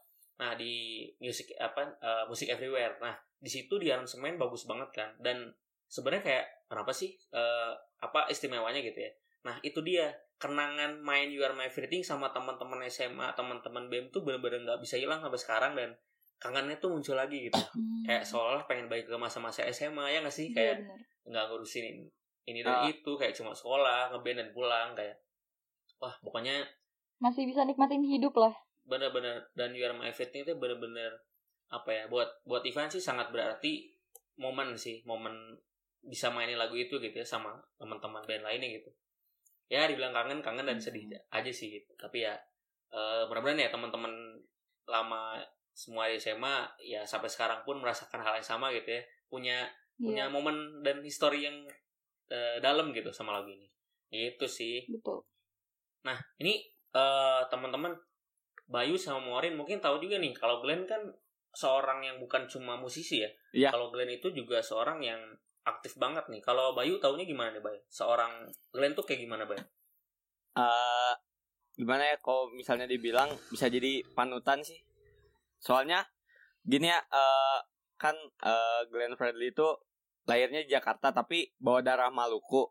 [0.44, 3.00] Nah, di music apa uh, Music Everywhere.
[3.00, 5.08] Nah, di situ di aransemen bagus banget kan.
[5.16, 5.48] Dan
[5.88, 7.72] sebenarnya kayak kenapa sih uh,
[8.04, 9.10] apa istimewanya gitu ya.
[9.48, 14.20] Nah, itu dia kenangan main You Are My Everything sama teman-teman SMA, teman-teman BEM tuh
[14.20, 15.96] bener-bener nggak bisa hilang sampai sekarang dan
[16.40, 17.60] kangennya tuh muncul lagi gitu.
[17.76, 18.02] Hmm.
[18.02, 20.50] Kayak seolah pengen balik ke masa-masa SMA ya nggak sih?
[20.50, 20.76] Iya, Kayak
[21.28, 21.86] nggak ngurusin
[22.48, 22.88] ini dan Ah.
[22.88, 25.14] itu kayak cuma sekolah, ngeband dan pulang kayak
[26.00, 26.64] wah pokoknya
[27.20, 28.50] masih bisa nikmatin hidup lah
[28.88, 31.12] bener-bener dan You Are My Everything itu bener-bener
[31.68, 33.92] apa ya buat buat Ivan sih sangat berarti
[34.40, 35.30] momen sih momen
[36.00, 38.88] bisa mainin lagu itu gitu ya sama teman-teman band lainnya gitu
[39.68, 42.32] ya dibilang kangen kangen dan sedih aja sih gitu tapi ya
[42.90, 44.10] eh mudah-mudahan ya teman-teman
[44.88, 45.36] lama
[45.80, 49.58] semua di SMA ya sampai sekarang pun merasakan hal yang sama gitu ya punya
[49.96, 51.64] punya Iya, momen dan histori yang
[52.28, 53.68] eh, dalam gitu sama lagu ini
[54.12, 55.24] itu sih betul
[56.06, 57.92] Nah, ini eh teman-teman
[58.70, 61.02] Bayu sama Morin mungkin tahu juga nih kalau Glenn kan
[61.50, 63.30] seorang yang bukan cuma musisi ya.
[63.50, 63.68] Iya.
[63.74, 65.18] Kalau Glenn itu juga seorang yang
[65.66, 66.38] aktif banget nih.
[66.40, 67.82] Kalau Bayu taunya gimana nih, Bayu?
[67.90, 69.62] Seorang Glenn tuh kayak gimana, Bayu?
[70.50, 71.14] eh
[71.78, 74.82] gimana ya kalau misalnya dibilang bisa jadi panutan sih
[75.60, 76.08] soalnya
[76.64, 77.60] gini ya eh
[78.00, 79.68] kan eh, Glenn Fredly itu
[80.24, 82.64] lahirnya di Jakarta tapi bawa darah Maluku.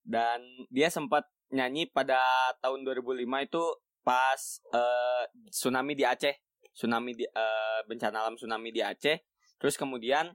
[0.00, 0.40] Dan
[0.72, 2.18] dia sempat nyanyi pada
[2.64, 3.64] tahun 2005 itu
[4.00, 4.40] pas
[4.72, 6.34] eh, tsunami di Aceh.
[6.72, 9.20] Tsunami di eh, bencana alam tsunami di Aceh.
[9.60, 10.32] Terus kemudian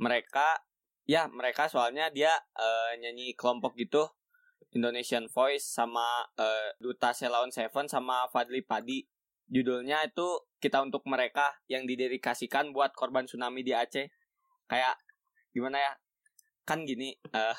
[0.00, 0.64] mereka
[1.04, 4.08] ya mereka soalnya dia eh, nyanyi kelompok gitu.
[4.72, 9.04] Indonesian Voice sama eh, Duta Selawan Seven sama Fadli Padi.
[9.46, 10.26] Judulnya itu
[10.58, 14.08] kita untuk mereka yang didedikasikan buat korban tsunami di Aceh.
[14.66, 14.96] Kayak
[15.52, 15.92] gimana ya?
[16.66, 17.58] Kan gini, eh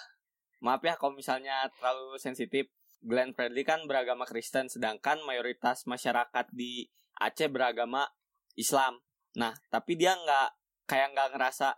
[0.60, 2.68] maaf ya kalau misalnya terlalu sensitif.
[2.98, 6.90] Glenn Fredly kan beragama Kristen sedangkan mayoritas masyarakat di
[7.22, 8.10] Aceh beragama
[8.58, 9.06] Islam.
[9.38, 10.50] Nah, tapi dia nggak
[10.90, 11.78] kayak nggak ngerasa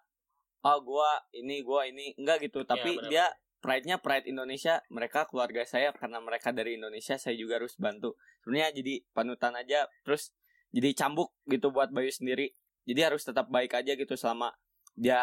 [0.63, 3.11] oh gua ini gua ini enggak gitu, tapi benar-benar.
[3.11, 3.25] dia
[3.59, 8.71] pride-nya pride Indonesia mereka keluarga saya karena mereka dari Indonesia saya juga harus bantu sebenarnya
[8.71, 10.31] jadi panutan aja terus
[10.69, 12.53] jadi cambuk gitu buat Bayu sendiri
[12.85, 14.53] jadi harus tetap baik aja gitu selama
[14.97, 15.21] dia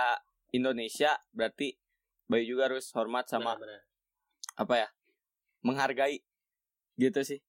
[0.50, 1.78] Indonesia berarti
[2.26, 3.82] Bayu juga harus hormat sama Benar-benar.
[4.56, 4.88] apa ya
[5.62, 6.18] menghargai
[6.96, 7.40] gitu sih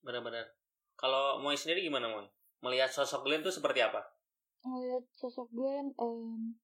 [0.00, 0.56] Benar-benar.
[0.96, 2.24] Kalau Moy sendiri gimana, Moy?
[2.64, 4.00] Melihat sosok Glenn tuh seperti apa?
[4.60, 6.56] ngeliat sosok Glenn em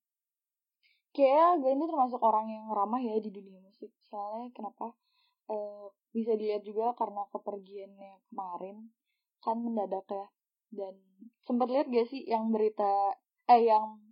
[1.13, 4.93] kayak Glenn itu termasuk orang yang ramah ya di dunia musik soalnya kenapa
[5.47, 8.91] Eh, bisa dilihat juga karena kepergiannya kemarin
[9.39, 10.27] kan mendadak ya
[10.73, 10.95] dan
[11.47, 13.15] sempat lihat gak sih yang berita
[13.47, 14.03] eh yang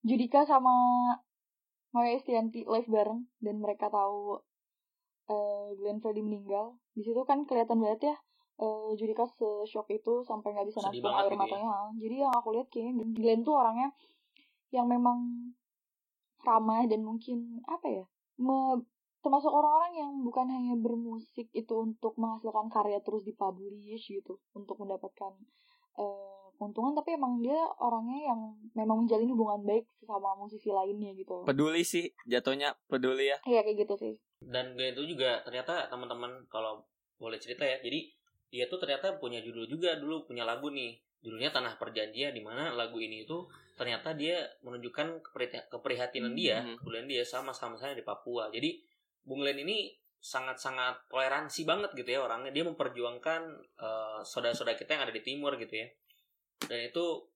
[0.00, 0.72] Judika sama
[1.92, 4.40] Maya Estianti live bareng dan mereka tahu
[5.28, 8.16] eh Glenn Fredly meninggal di situ kan kelihatan banget ya
[8.60, 11.38] eh Judika se-shock itu sampai nggak bisa nampung banget air ya.
[11.38, 11.68] matanya
[12.00, 13.92] jadi yang aku lihat kayaknya Glenn tuh orangnya
[14.72, 15.52] yang memang
[16.40, 18.04] ramah dan mungkin apa ya
[18.40, 18.88] me-
[19.20, 25.36] termasuk orang-orang yang bukan hanya bermusik itu untuk menghasilkan karya terus dipublish gitu untuk mendapatkan
[26.00, 28.40] eh, keuntungan tapi emang dia orangnya yang
[28.74, 33.84] memang menjalin hubungan baik sama musisi lainnya gitu peduli sih jatuhnya peduli ya iya kayak
[33.84, 36.80] gitu sih Dan Glenn itu juga ternyata teman-teman kalau
[37.20, 37.76] boleh cerita ya.
[37.76, 38.08] Jadi
[38.48, 40.96] dia tuh ternyata punya judul juga dulu punya lagu nih.
[41.20, 43.44] Judulnya Tanah Perjanjian di mana lagu ini itu
[43.76, 46.80] ternyata dia menunjukkan kepriha- keprihatinan dia, Mhm.
[46.80, 48.48] kemudian dia sama-sama saya di Papua.
[48.48, 48.80] Jadi
[49.20, 52.52] Bung Glenn ini sangat-sangat toleransi banget gitu ya orangnya.
[52.52, 53.40] Dia memperjuangkan
[53.80, 55.88] eh, saudara-saudara kita yang ada di timur gitu ya.
[56.68, 57.30] Dan itu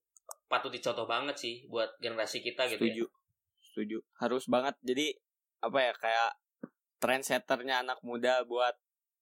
[0.45, 2.93] patut dicontoh banget sih buat generasi kita gitu ya.
[2.93, 3.05] setuju
[3.61, 5.17] setuju harus banget jadi
[5.61, 6.31] apa ya kayak
[7.01, 8.77] trendsetternya anak muda buat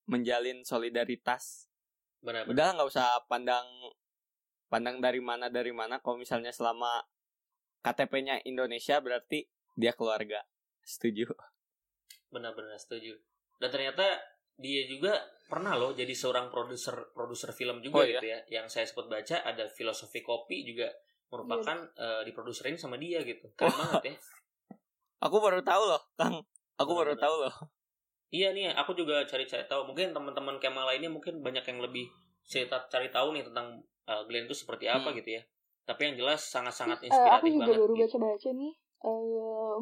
[0.05, 1.71] menjalin solidaritas
[2.19, 2.51] Benar-benar.
[2.51, 3.65] udah nggak usah pandang
[4.67, 7.03] pandang dari mana dari mana kalau misalnya selama
[7.83, 10.43] KTP-nya Indonesia berarti dia keluarga
[10.83, 11.31] setuju
[12.33, 13.13] Benar-benar setuju.
[13.55, 14.05] Dan ternyata
[14.53, 18.17] dia juga pernah loh jadi seorang produser produser film juga Oh, iya?
[18.17, 18.39] gitu ya.
[18.51, 20.89] Yang saya sempat baca ada filosofi kopi juga
[21.27, 23.49] merupakan eh, diproduserin sama dia gitu.
[23.53, 24.15] Keren banget ya.
[25.19, 26.43] aku baru tahu loh Kang
[26.75, 27.23] aku baru Benar-benar.
[27.23, 27.55] tahu loh
[28.29, 29.85] Iya nih, aku juga cari-cari tahu.
[29.85, 32.09] Mungkin teman-teman Kemal lainnya mungkin banyak yang lebih
[32.41, 35.17] cerita cari tahu nih tentang eh, Glenn itu seperti apa Hmm.
[35.17, 35.41] gitu ya.
[35.83, 37.77] Tapi yang jelas sangat-sangat Terus, eh, inspiratif aku juga banget.
[37.77, 38.01] baru gitu.
[38.17, 39.21] baca-baca nih eh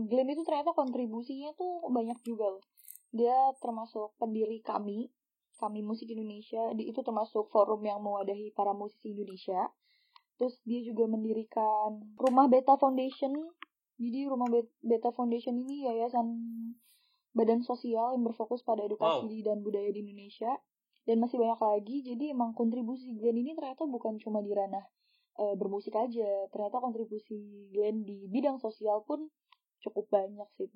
[0.03, 2.63] Glenn itu ternyata kontribusinya tuh banyak juga loh
[3.11, 5.11] dia termasuk pendiri kami
[5.61, 6.73] kami musik Indonesia.
[6.73, 9.69] Di, itu termasuk forum yang mewadahi para musisi Indonesia.
[10.41, 13.29] Terus dia juga mendirikan rumah Beta Foundation.
[14.01, 16.25] Jadi Rumah Bet- Beta Foundation ini yayasan
[17.37, 20.49] badan sosial yang berfokus pada edukasi dan budaya di Indonesia.
[21.05, 21.97] Dan masih banyak lagi.
[22.01, 24.81] Jadi emang kontribusi Glenn ini ternyata bukan cuma di ranah
[25.37, 26.49] eh, bermusik aja.
[26.49, 29.29] Ternyata kontribusi Glenn di bidang sosial pun
[29.81, 30.69] cukup banyak sih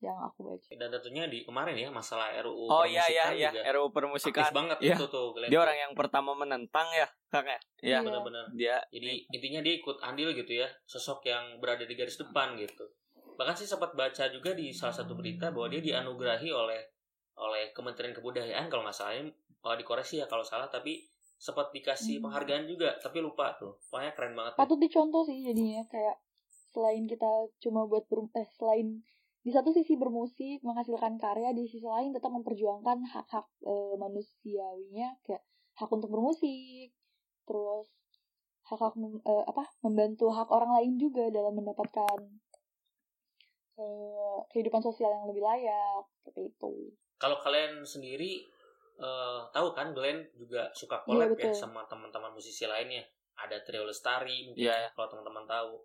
[0.00, 0.68] yang aku baca.
[0.70, 4.48] Dan tentunya di kemarin ya masalah RUU Oh iya iya iya juga RUU aktif permusikan.
[4.50, 4.96] banget Iya.
[4.96, 7.60] itu tuh Glenn Dia orang yang pertama menentang ya, Kang ya.
[7.78, 7.88] Iya.
[7.94, 7.98] Iya.
[8.02, 8.44] benar-benar.
[8.50, 12.88] Dia Jadi intinya dia ikut andil gitu ya, sosok yang berada di garis depan gitu.
[13.36, 16.80] Bahkan sih sempat baca juga di salah satu berita bahwa dia dianugerahi oleh
[17.36, 19.16] oleh Kementerian Kebudayaan kalau nggak salah,
[19.58, 22.24] kalau dikoreksi ya kalau salah, tapi sempat dikasih Hmm.
[22.26, 23.80] penghargaan juga, tapi lupa tuh.
[23.86, 24.52] Pokoknya keren banget.
[24.52, 24.58] ya.
[24.58, 26.20] patut dicontoh sih jadinya kayak
[26.70, 27.24] selain kita
[27.58, 29.00] cuma buat eh selain
[29.40, 35.40] di satu sisi bermusik menghasilkan karya di sisi lain tetap memperjuangkan hak-hak eh, manusiawinya kayak
[35.80, 36.92] hak untuk bermusik
[37.48, 37.88] terus
[38.68, 42.18] hak-hak mem- eh, apa membantu hak orang lain juga dalam mendapatkan
[43.80, 46.72] eh, kehidupan sosial yang lebih layak seperti itu
[47.16, 48.44] Kalau kalian sendiri
[49.00, 51.52] eh, tahu kan Glenn juga suka Iya, collab ya betul.
[51.56, 53.04] sama teman-teman musisi lainnya.
[53.40, 55.80] Ada Trio Lestari mungkin Iya, ya, kalau teman-teman tahu.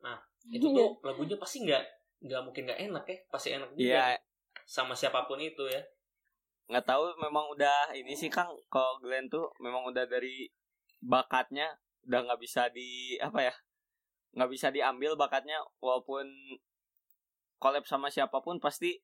[0.00, 0.16] Nah,
[0.48, 0.76] itu Iya.
[0.76, 1.84] tuh lagunya pasti nggak
[2.18, 4.16] nggak mungkin nggak enak ya, pasti enak juga Iya.
[4.64, 5.82] sama siapa pun itu ya.
[6.66, 10.50] nggak tahu memang udah ini sih Kang kalau Glenn tuh memang udah dari
[10.98, 11.70] bakatnya
[12.02, 13.54] udah nggak bisa di apa ya
[14.34, 16.26] nggak bisa diambil bakatnya walaupun
[17.56, 18.98] collab sama siapa pun pasti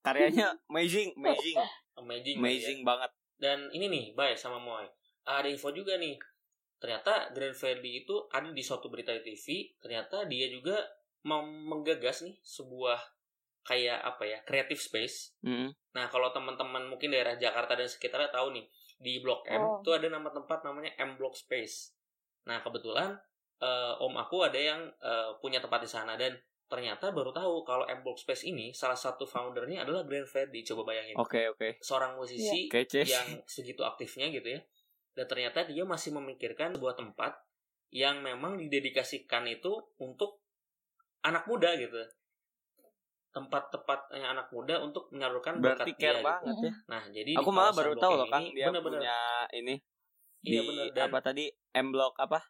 [0.00, 1.58] karyanya amazing amazing
[1.92, 2.86] Amazing, amazing ya.
[2.86, 4.86] banget Dan ini nih, Bay sama Moy.
[5.26, 6.16] Ada info juga nih.
[6.78, 9.76] Ternyata Grand Freddy itu ada di suatu berita di TV.
[9.76, 10.78] Ternyata dia juga
[11.24, 12.98] menggagas nih sebuah
[13.62, 15.38] kayak apa ya, creative space.
[15.46, 15.70] Mm.
[15.94, 18.66] Nah, kalau teman-teman mungkin daerah Jakarta dan sekitarnya tahu nih,
[19.02, 19.78] di Blok M Oh.
[19.82, 21.90] itu ada nama tempat namanya M Block Space.
[22.46, 23.18] Nah, kebetulan
[23.58, 26.34] eh, om aku ada yang eh, punya tempat di sana dan
[26.70, 30.62] ternyata baru tahu kalau M Block Space ini salah satu foundernya adalah Grand Freddy.
[30.62, 31.18] Coba bayangin.
[31.18, 34.60] oke oke Seorang musisi kece yang segitu aktifnya gitu ya.
[35.12, 37.36] Dan ternyata dia masih memikirkan sebuah tempat
[37.92, 39.68] yang memang didedikasikan itu
[40.00, 40.41] untuk
[41.22, 41.98] anak muda gitu.
[43.32, 46.20] Tempat tepatnya anak muda untuk menyalurkan berarti bakat care dia.
[46.20, 46.26] gitu.
[46.28, 49.00] banget ya Nah, jadi aku malah baru tahu loh Kang ini, dia bener-bener.
[49.00, 49.18] punya
[49.56, 49.74] ini
[50.42, 52.42] Iya di bener dan apa tadi M Block apa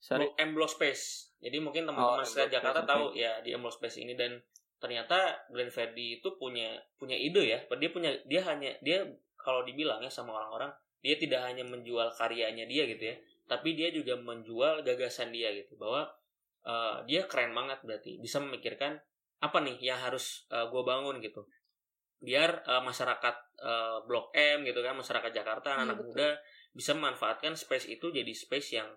[0.00, 1.36] sorry M Block Space.
[1.38, 4.40] Jadi mungkin Oh, teman-teman Block Jakarta Space, tahu ya di M Block Space ini dan
[4.80, 7.58] ternyata Glenn Fredly itu punya punya ide ya.
[7.68, 9.04] Dia punya dia hanya dia
[9.36, 13.16] kalau dibilang ya sama orang-orang dia tidak hanya menjual karyanya dia gitu ya,
[13.48, 16.08] tapi dia juga menjual gagasan dia gitu bahwa
[16.66, 18.18] eh, dia keren banget berarti.
[18.20, 18.98] Bisa memikirkan
[19.40, 21.48] apa nih yang harus gue bangun gitu.
[22.20, 26.08] Biar eh, masyarakat eh, Blok M gitu kan masyarakat Jakarta Iya, anak betul.
[26.12, 26.28] muda
[26.70, 28.88] bisa memanfaatkan space itu jadi space yang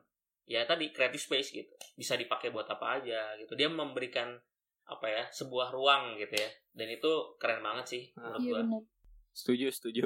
[0.43, 1.73] ya tadi creative space gitu.
[1.95, 3.56] Bisa dipakai buat apa aja gitu.
[3.56, 4.36] Dia memberikan
[4.84, 6.49] apa ya sebuah ruang gitu ya.
[6.76, 8.84] Dan itu keren banget sih menurut iya benar
[9.34, 10.06] setuju setuju.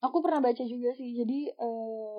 [0.00, 1.12] Aku pernah baca juga sih.
[1.14, 2.18] Jadi eh,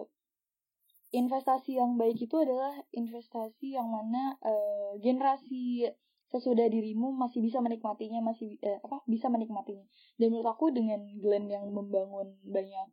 [1.10, 5.90] investasi yang baik itu adalah investasi yang mana eh, generasi
[6.30, 9.82] sesudah dirimu masih bisa menikmatinya masih eh, apa bisa menikmatinya
[10.22, 12.90] dan menurut aku dengan Glenn yang membangun banyak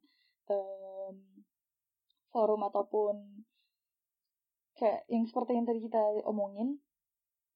[0.49, 1.17] em,
[2.33, 3.45] forum ataupun
[4.81, 6.81] kayak yang seperti yang tadi kita omongin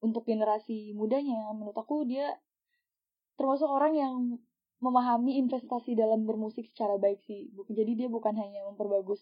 [0.04, 2.36] untuk generasi mudanya menurut aku dia
[3.40, 4.14] termasuk orang yang
[4.80, 7.52] memahami investasi dalam bermusik secara baik sih.
[7.68, 9.20] Jadi dia bukan hanya memperbagus,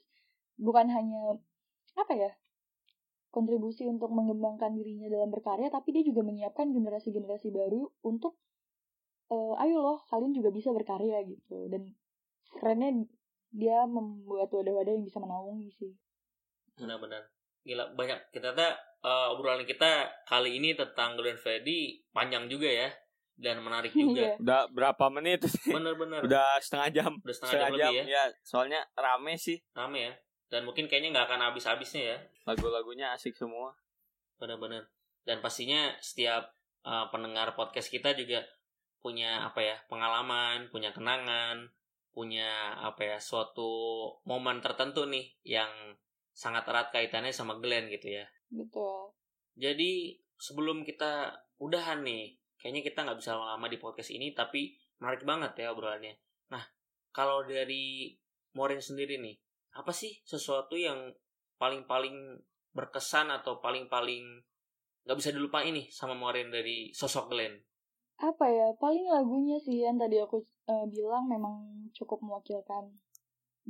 [0.59, 1.39] bukan hanya
[1.95, 2.31] apa ya
[3.29, 8.41] kontribusi untuk mengembangkan dirinya dalam berkarya, tapi dia juga menyiapkan generasi-generasi baru untuk
[9.29, 11.69] eh, ayo loh kalian juga bisa berkarya gitu.
[11.69, 11.93] Dan
[12.57, 13.05] kerennya
[13.53, 15.93] dia membuat wadah-wadah yang bisa menaungi sih.
[16.79, 17.27] benar-benar.
[17.67, 18.33] Gila banyak.
[18.33, 18.73] Kita tuh
[19.05, 22.89] eh, obrolan kita kali ini tentang Glenn Fredly panjang juga ya
[23.39, 24.35] dan menarik juga.
[24.35, 24.35] Iya.
[24.41, 27.13] udah berapa menit bener-bener udah setengah jam.
[27.21, 28.25] Udah setengah, jam, lebih ya.
[28.25, 29.61] ya soalnya rame sih.
[29.77, 30.15] Rame ya
[30.49, 32.19] dan mungkin kayaknya nggak akan habis-habisnya ya.
[32.49, 33.77] Lagu-lagunya asik semua.
[34.41, 34.89] Benar-benar.
[35.25, 36.57] Dan pastinya setiap
[36.89, 38.45] uh, pendengar podcast kita juga
[38.99, 41.71] punya apa ya pengalaman punya kenangan
[42.11, 43.71] punya apa ya suatu
[44.27, 45.71] momen tertentu nih yang
[46.35, 48.27] sangat erat kaitannya sama Glenn gitu ya.
[48.49, 49.13] Betul.
[49.59, 55.23] jadi sebelum kita udahan nih kayaknya kita nggak bisa lama-lama di podcast ini tapi menarik
[55.23, 56.19] banget ya obrolannya.
[56.51, 56.65] Nah
[57.15, 58.15] kalau dari
[58.57, 59.37] Morin sendiri nih
[59.79, 61.15] apa sih sesuatu yang
[61.57, 62.35] paling-paling
[62.75, 64.43] berkesan atau paling-paling
[65.03, 67.55] nggak bisa dilupain nih sama Morin dari sosok Glenn
[68.19, 71.55] Apa ya, paling lagunya sih yang tadi aku eh, bilang memang
[71.95, 72.91] cukup mewakilkan.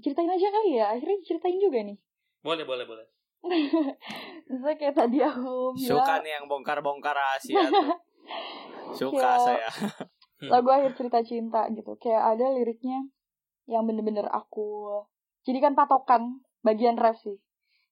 [0.01, 2.01] Ceritain aja kali ya, akhirnya ceritain juga nih.
[2.41, 3.07] boleh boleh boleh
[4.49, 7.93] Misalnya kayak tadi aku bilang Suka nih yang bongkar-bongkar rahasia tuh.
[9.05, 9.69] Suka Kayak- saya.
[10.49, 13.05] lagu akhir cerita cinta gitu kayak ada liriknya
[13.67, 14.97] yang bener-bener aku
[15.49, 17.41] jadikan patokan bagian ref sih.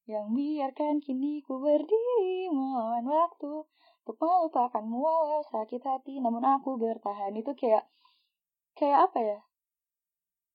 [0.05, 3.65] Yang biarkan kini ku berdiri melawan waktu.
[4.07, 7.33] Untuk melupakanmu walau sakit hati namun aku bertahan.
[7.33, 7.89] Itu kayak
[8.77, 9.39] kayak apa ya?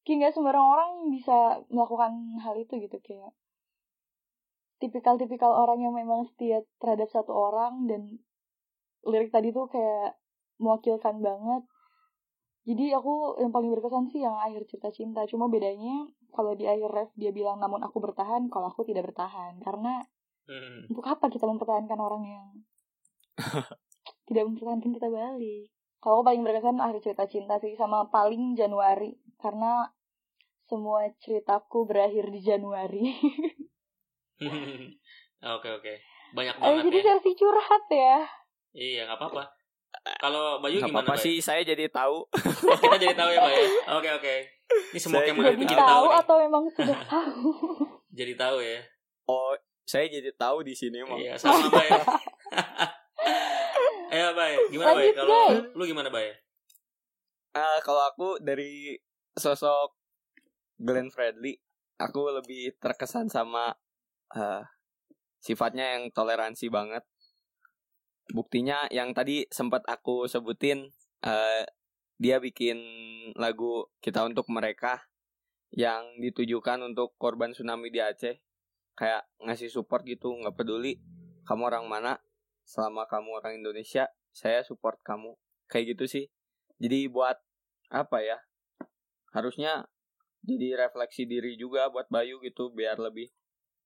[0.05, 3.33] Kayak nggak sembarang orang bisa melakukan hal itu gitu kayak
[4.81, 8.17] tipikal-tipikal orang yang memang setia terhadap satu orang dan
[9.05, 10.17] lirik tadi tuh kayak
[10.57, 11.65] mewakilkan banget.
[12.65, 15.25] Jadi aku yang paling berkesan sih yang akhir cerita cinta.
[15.29, 19.59] Cuma bedanya kalau di akhir ref dia bilang namun aku bertahan, kalau aku tidak bertahan.
[19.59, 20.01] Karena
[20.41, 20.89] Hmm.
[20.89, 22.45] untuk apa kita mempertahankan orang yang
[24.27, 25.69] tidak mempertahankan kita balik?
[25.97, 29.13] Kalau aku paling berkesan akhir cerita cinta sih sama paling Januari.
[29.37, 29.85] Karena
[30.65, 33.05] semua ceritaku berakhir di Januari.
[35.43, 35.93] Oke oke.
[36.31, 37.05] Banyak Eh, banget jadi ya.
[37.07, 38.17] versi curhat ya.
[38.71, 39.43] Iya nggak apa-apa.
[40.17, 41.23] Kalau Bayu Gak gimana apa-apa Bay?
[41.23, 42.25] sih, saya jadi tahu.
[42.25, 43.61] Oh, kita jadi tahu ya Bay.
[43.91, 44.35] Oke oke.
[44.91, 46.05] Ini semua Saya jadi tahu.
[46.05, 46.19] nih.
[46.19, 47.49] atau memang sudah tahu?
[48.11, 48.79] Jadi tahu ya.
[49.25, 51.15] Oh, saya jadi tahu di sini mah.
[51.15, 51.89] Iya sama Bay.
[54.11, 55.09] Ayo Bay, gimana Bay?
[55.13, 55.39] Kalau
[55.71, 56.35] lu gimana Bay?
[57.51, 58.99] Ah, kalau aku dari
[59.33, 59.95] sosok
[60.75, 61.55] Glenn Fredly,
[61.95, 63.71] aku lebih terkesan sama
[64.29, 64.63] ah,
[65.37, 67.07] sifatnya yang toleransi banget.
[68.29, 71.63] Buktinya yang tadi sempat aku sebutin, eh,
[72.21, 72.77] dia bikin
[73.33, 75.09] lagu kita untuk mereka
[75.73, 78.37] yang ditujukan untuk korban tsunami di Aceh.
[78.93, 81.01] Kayak ngasih support gitu, nggak peduli
[81.49, 82.21] kamu orang mana,
[82.61, 85.33] selama kamu orang Indonesia, saya support kamu.
[85.65, 86.25] Kayak gitu sih.
[86.77, 87.41] Jadi buat
[87.91, 88.39] apa ya
[89.35, 89.83] harusnya
[90.47, 93.27] jadi refleksi diri juga buat Bayu gitu biar lebih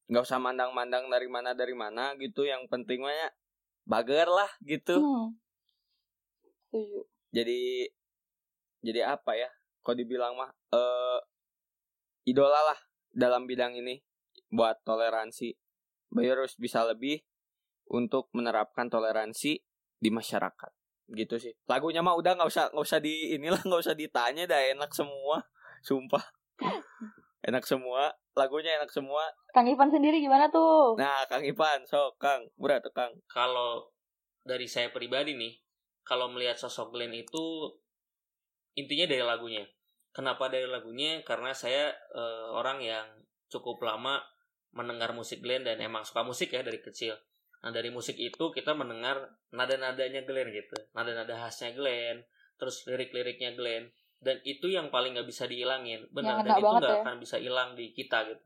[0.06, 3.30] nggak usah mandang-mandang dari mana dari mana gitu yang penting mah ya
[3.89, 5.02] bager lah gitu
[6.76, 7.08] Hmm.
[7.32, 7.88] Jadi
[8.86, 9.50] jadi apa ya?
[9.82, 11.19] Kok dibilang mah eh
[12.30, 13.98] idola lah dalam bidang ini
[14.54, 15.58] buat toleransi.
[16.13, 17.26] Bayu harus bisa lebih
[17.89, 19.58] untuk menerapkan toleransi
[19.98, 20.71] di masyarakat.
[21.10, 21.54] Gitu sih.
[21.65, 24.62] Lagunya mah udah nggak usah nggak usah di inilah nggak usah ditanya dah.
[24.62, 25.41] Enak semua
[25.82, 26.21] sumpah.
[27.45, 29.24] Enak semua lagunya enak semua.
[29.56, 31.00] Kang Ivan sendiri gimana tuh?
[31.00, 32.43] nah Kang Ipan sok Kang.
[32.60, 33.15] Berat tuh Kang.
[33.32, 33.89] Kalau
[34.43, 35.56] dari saya pribadi nih,
[36.04, 37.71] kalau melihat sosok Glenn itu
[38.75, 39.65] intinya dari lagunya.
[40.15, 41.19] Kenapa dari lagunya?
[41.27, 43.07] Karena saya eh, orang yang
[43.51, 44.23] cukup lama
[44.75, 47.15] mendengar musik Glenn dan emang suka musik ya dari kecil.
[47.63, 49.17] Nah dari musik itu kita mendengar
[49.55, 52.21] nada-nadanya Glenn gitu, nada-nada khasnya Glenn,
[52.59, 56.43] terus lirik-liriknya Glenn, dan itu yang paling nggak bisa dihilangin, benar.
[56.43, 57.01] Dan itu nggak ya.
[57.01, 58.45] akan bisa hilang di kita gitu.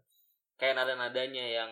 [0.55, 1.71] Kayak nada-nadanya yang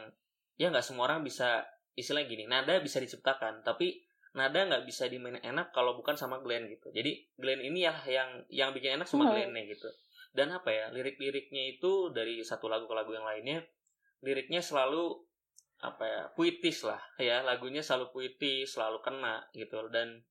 [0.57, 4.06] ya nggak semua orang bisa istilah gini, nada bisa diciptakan, tapi
[4.37, 6.93] nada nggak bisa dimainin enak kalau bukan sama Glenn gitu.
[6.93, 9.33] Jadi Glenn ini ya yang yang bikin enak cuma Hmm.
[9.33, 9.89] Glennnya gitu.
[10.29, 13.65] Dan apa ya lirik-liriknya itu dari satu lagu ke lagu yang lainnya,
[14.21, 15.25] liriknya selalu
[15.77, 20.25] apa ya puitis lah ya lagunya selalu puitis selalu kena gitu dan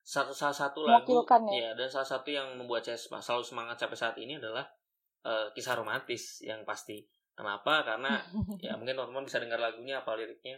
[0.00, 1.52] satu salah satu lagu ya.
[1.52, 4.64] ya dan salah satu yang membuat saya selalu semangat sampai saat ini adalah
[5.28, 7.04] eh, kisah romantis yang pasti
[7.36, 8.16] kenapa karena
[8.64, 10.56] ya mungkin teman-teman bisa dengar lagunya apa liriknya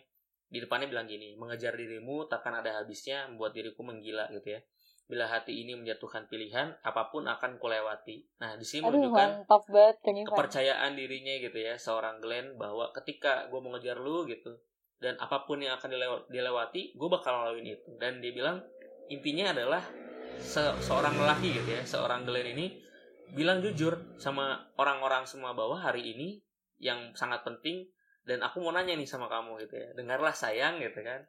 [0.48, 4.60] di depannya bilang gini mengejar dirimu takkan ada habisnya membuat diriku menggila gitu ya.
[5.08, 8.28] Bila hati ini menjatuhkan pilihan apa pun akan kulewati.
[8.44, 9.96] Nah di sini Aduh menunjukkan banget
[10.36, 14.52] kepercayaan dirinya gitu ya seorang Glenn bahwa ketika gue mau ngejar lu gitu
[15.00, 17.88] dan apa pun yang akan dilew- dilewati gue bakal ngelakuin itu.
[17.96, 18.60] Dan dia bilang
[19.08, 19.80] intinya adalah
[20.36, 22.66] se- seorang lelaki gitu ya seorang Glenn ini
[23.32, 26.40] bilang jujur sama orang-orang semua bahwa hari ini
[26.80, 27.88] yang sangat penting
[28.28, 31.24] dan aku mau nanya nih sama kamu gitu ya dengarlah sayang gitu kan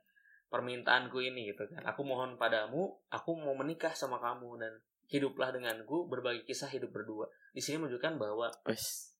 [0.51, 4.73] permintaanku ini gitu kan aku mohon padamu aku mau menikah sama kamu dan
[5.07, 9.15] hiduplah denganku berbagi kisah hidup berdua di sini menunjukkan bahwa Wes.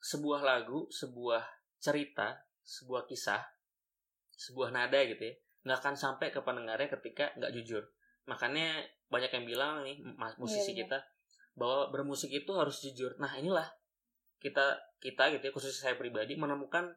[0.00, 1.44] sebuah lagu, sebuah
[1.78, 3.44] cerita, sebuah kisah,
[4.32, 5.34] sebuah nada gitu ya,
[5.68, 7.84] nggak akan sampai ke pendengarnya ketika nggak jujur.
[8.24, 10.80] Makanya banyak yang bilang nih mas- musisi Iya, iya.
[10.86, 10.98] kita
[11.58, 13.18] bahwa bermusik itu harus jujur.
[13.20, 13.66] Nah inilah
[14.38, 16.94] kita kita gitu ya khususnya saya pribadi menemukan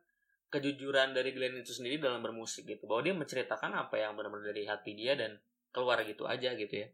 [0.51, 4.67] kejujuran dari Glenn itu sendiri dalam bermusik gitu bahwa dia menceritakan apa yang benar-benar dari
[4.67, 5.39] hati dia dan
[5.71, 6.89] keluar gitu aja gitu ya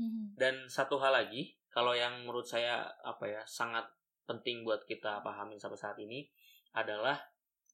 [0.00, 0.38] Mhm.
[0.38, 3.84] dan satu hal lagi kalau yang menurut saya apa ya sangat
[4.24, 6.24] penting buat kita pahamin sampai saat ini
[6.72, 7.18] adalah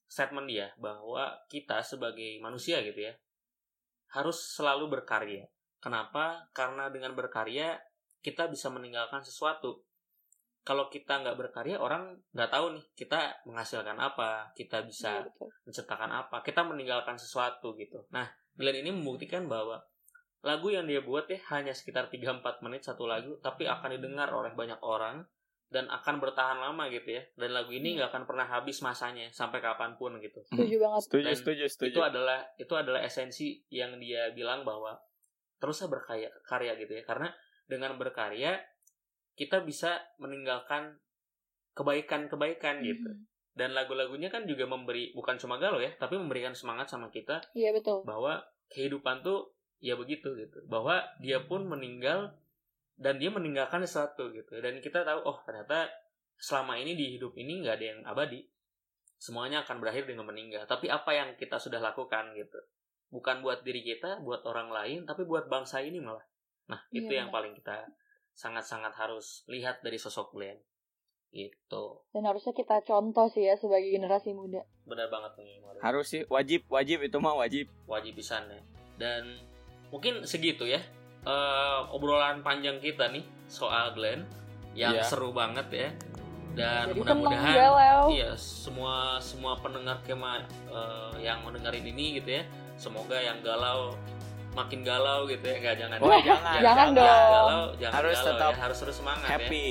[0.09, 3.15] statement dia bahwa kita sebagai manusia gitu ya
[4.15, 5.47] harus selalu berkarya.
[5.79, 6.51] Kenapa?
[6.51, 7.79] Karena dengan berkarya
[8.23, 9.86] kita bisa meninggalkan sesuatu.
[10.67, 15.49] Kalau kita nggak berkarya orang nggak tahu nih kita menghasilkan apa kita Iya, bisa betul.
[15.63, 19.79] menciptakan apa kita meninggalkan sesuatu gitu nah Glenn ini membuktikan bahwa
[20.43, 24.51] lagu yang dia buat ya hanya sekitar 3-4 menit satu lagu tapi akan didengar oleh
[24.51, 25.23] banyak orang
[25.67, 27.97] dan akan bertahan lama gitu ya dan lagu ini Hmm.
[27.99, 31.01] nggak akan pernah habis masanya sampai kapan pun gitu Setuju banget.
[31.03, 31.91] Setuju, Dan setuju, setuju.
[31.91, 34.95] itu adalah itu adalah esensi yang dia bilang bahwa
[35.59, 37.29] teruslah berkarya karya gitu ya karena
[37.67, 38.55] dengan berkarya
[39.37, 40.97] kita bisa meninggalkan
[41.75, 43.11] kebaikan-kebaikan gitu.
[43.13, 43.25] Mhm.
[43.57, 47.73] dan lagu-lagunya kan juga memberi bukan cuma galau ya tapi memberikan semangat sama kita Iya
[47.73, 48.05] betul.
[48.05, 49.49] bahwa kehidupan tuh
[49.81, 50.61] ya begitu gitu.
[50.69, 52.37] Bahwa dia pun meninggal
[53.01, 54.61] dan dia meninggalkan sesuatu gitu.
[54.61, 55.89] Dan kita tahu oh ternyata
[56.37, 58.45] selama ini di hidup ini nggak ada yang abadi.
[59.17, 60.69] Semuanya akan berakhir dengan meninggal.
[60.69, 62.61] Tapi apa yang kita sudah lakukan gitu?
[63.09, 66.25] Bukan buat diri kita buat orang lain tapi buat bangsa ini malah.
[66.69, 67.89] Nah itu Iya, yang paling kita
[68.37, 70.61] sangat-sangat harus lihat dari sosok Glenn
[71.29, 74.63] gitu Dan harusnya kita contoh sih ya sebagai generasi muda.
[74.85, 75.81] benar banget nih Mario.
[75.81, 77.67] Harus sih, wajib, wajib itu mah wajib.
[77.85, 78.61] wajib pisan ya.
[78.97, 79.41] Dan
[79.89, 80.81] mungkin segitu ya
[81.23, 84.23] eh, obrolan panjang kita nih soal Glenn
[84.73, 85.03] yang Iya.
[85.03, 85.89] seru banget ya.
[86.57, 87.53] Dan mudah-mudahan
[88.09, 92.45] iya semua semua pendengar kema eh, yang mendengarin ini gitu ya,
[92.77, 93.93] semoga yang galau
[94.57, 95.55] makin galau gitu ya.
[95.61, 95.97] Enggak jangan.
[96.01, 97.05] Oh, jangan, Jangan dong.
[97.05, 98.61] galau, jangan Harus galau tetap ya.
[98.65, 99.33] harus terus semangat ya.
[99.37, 99.65] Happy.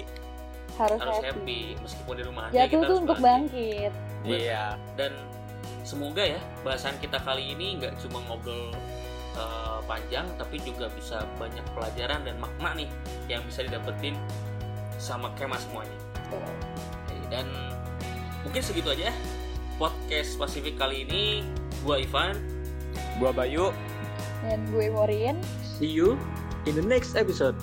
[0.76, 1.28] Harus, Harus happy.
[1.32, 3.92] happy meskipun di rumah aja Jatuh kita tuh untuk bangkit.
[4.26, 4.66] Iya.
[4.94, 5.12] dan
[5.86, 8.74] semoga ya bahasan kita kali ini nggak cuma ngobrol
[9.38, 12.90] uh, panjang tapi juga bisa banyak pelajaran dan makna nih
[13.30, 14.18] yang bisa didapetin
[14.98, 15.94] sama Kema semuanya
[17.30, 17.46] dan
[18.42, 19.16] mungkin segitu aja ya
[19.78, 21.46] podcast Pasifik kali ini
[21.86, 22.34] gua Ivan
[23.16, 23.70] Gua Bayu.
[24.46, 25.42] Dan gue Morin.
[25.66, 26.14] see you
[26.70, 27.58] in the next episode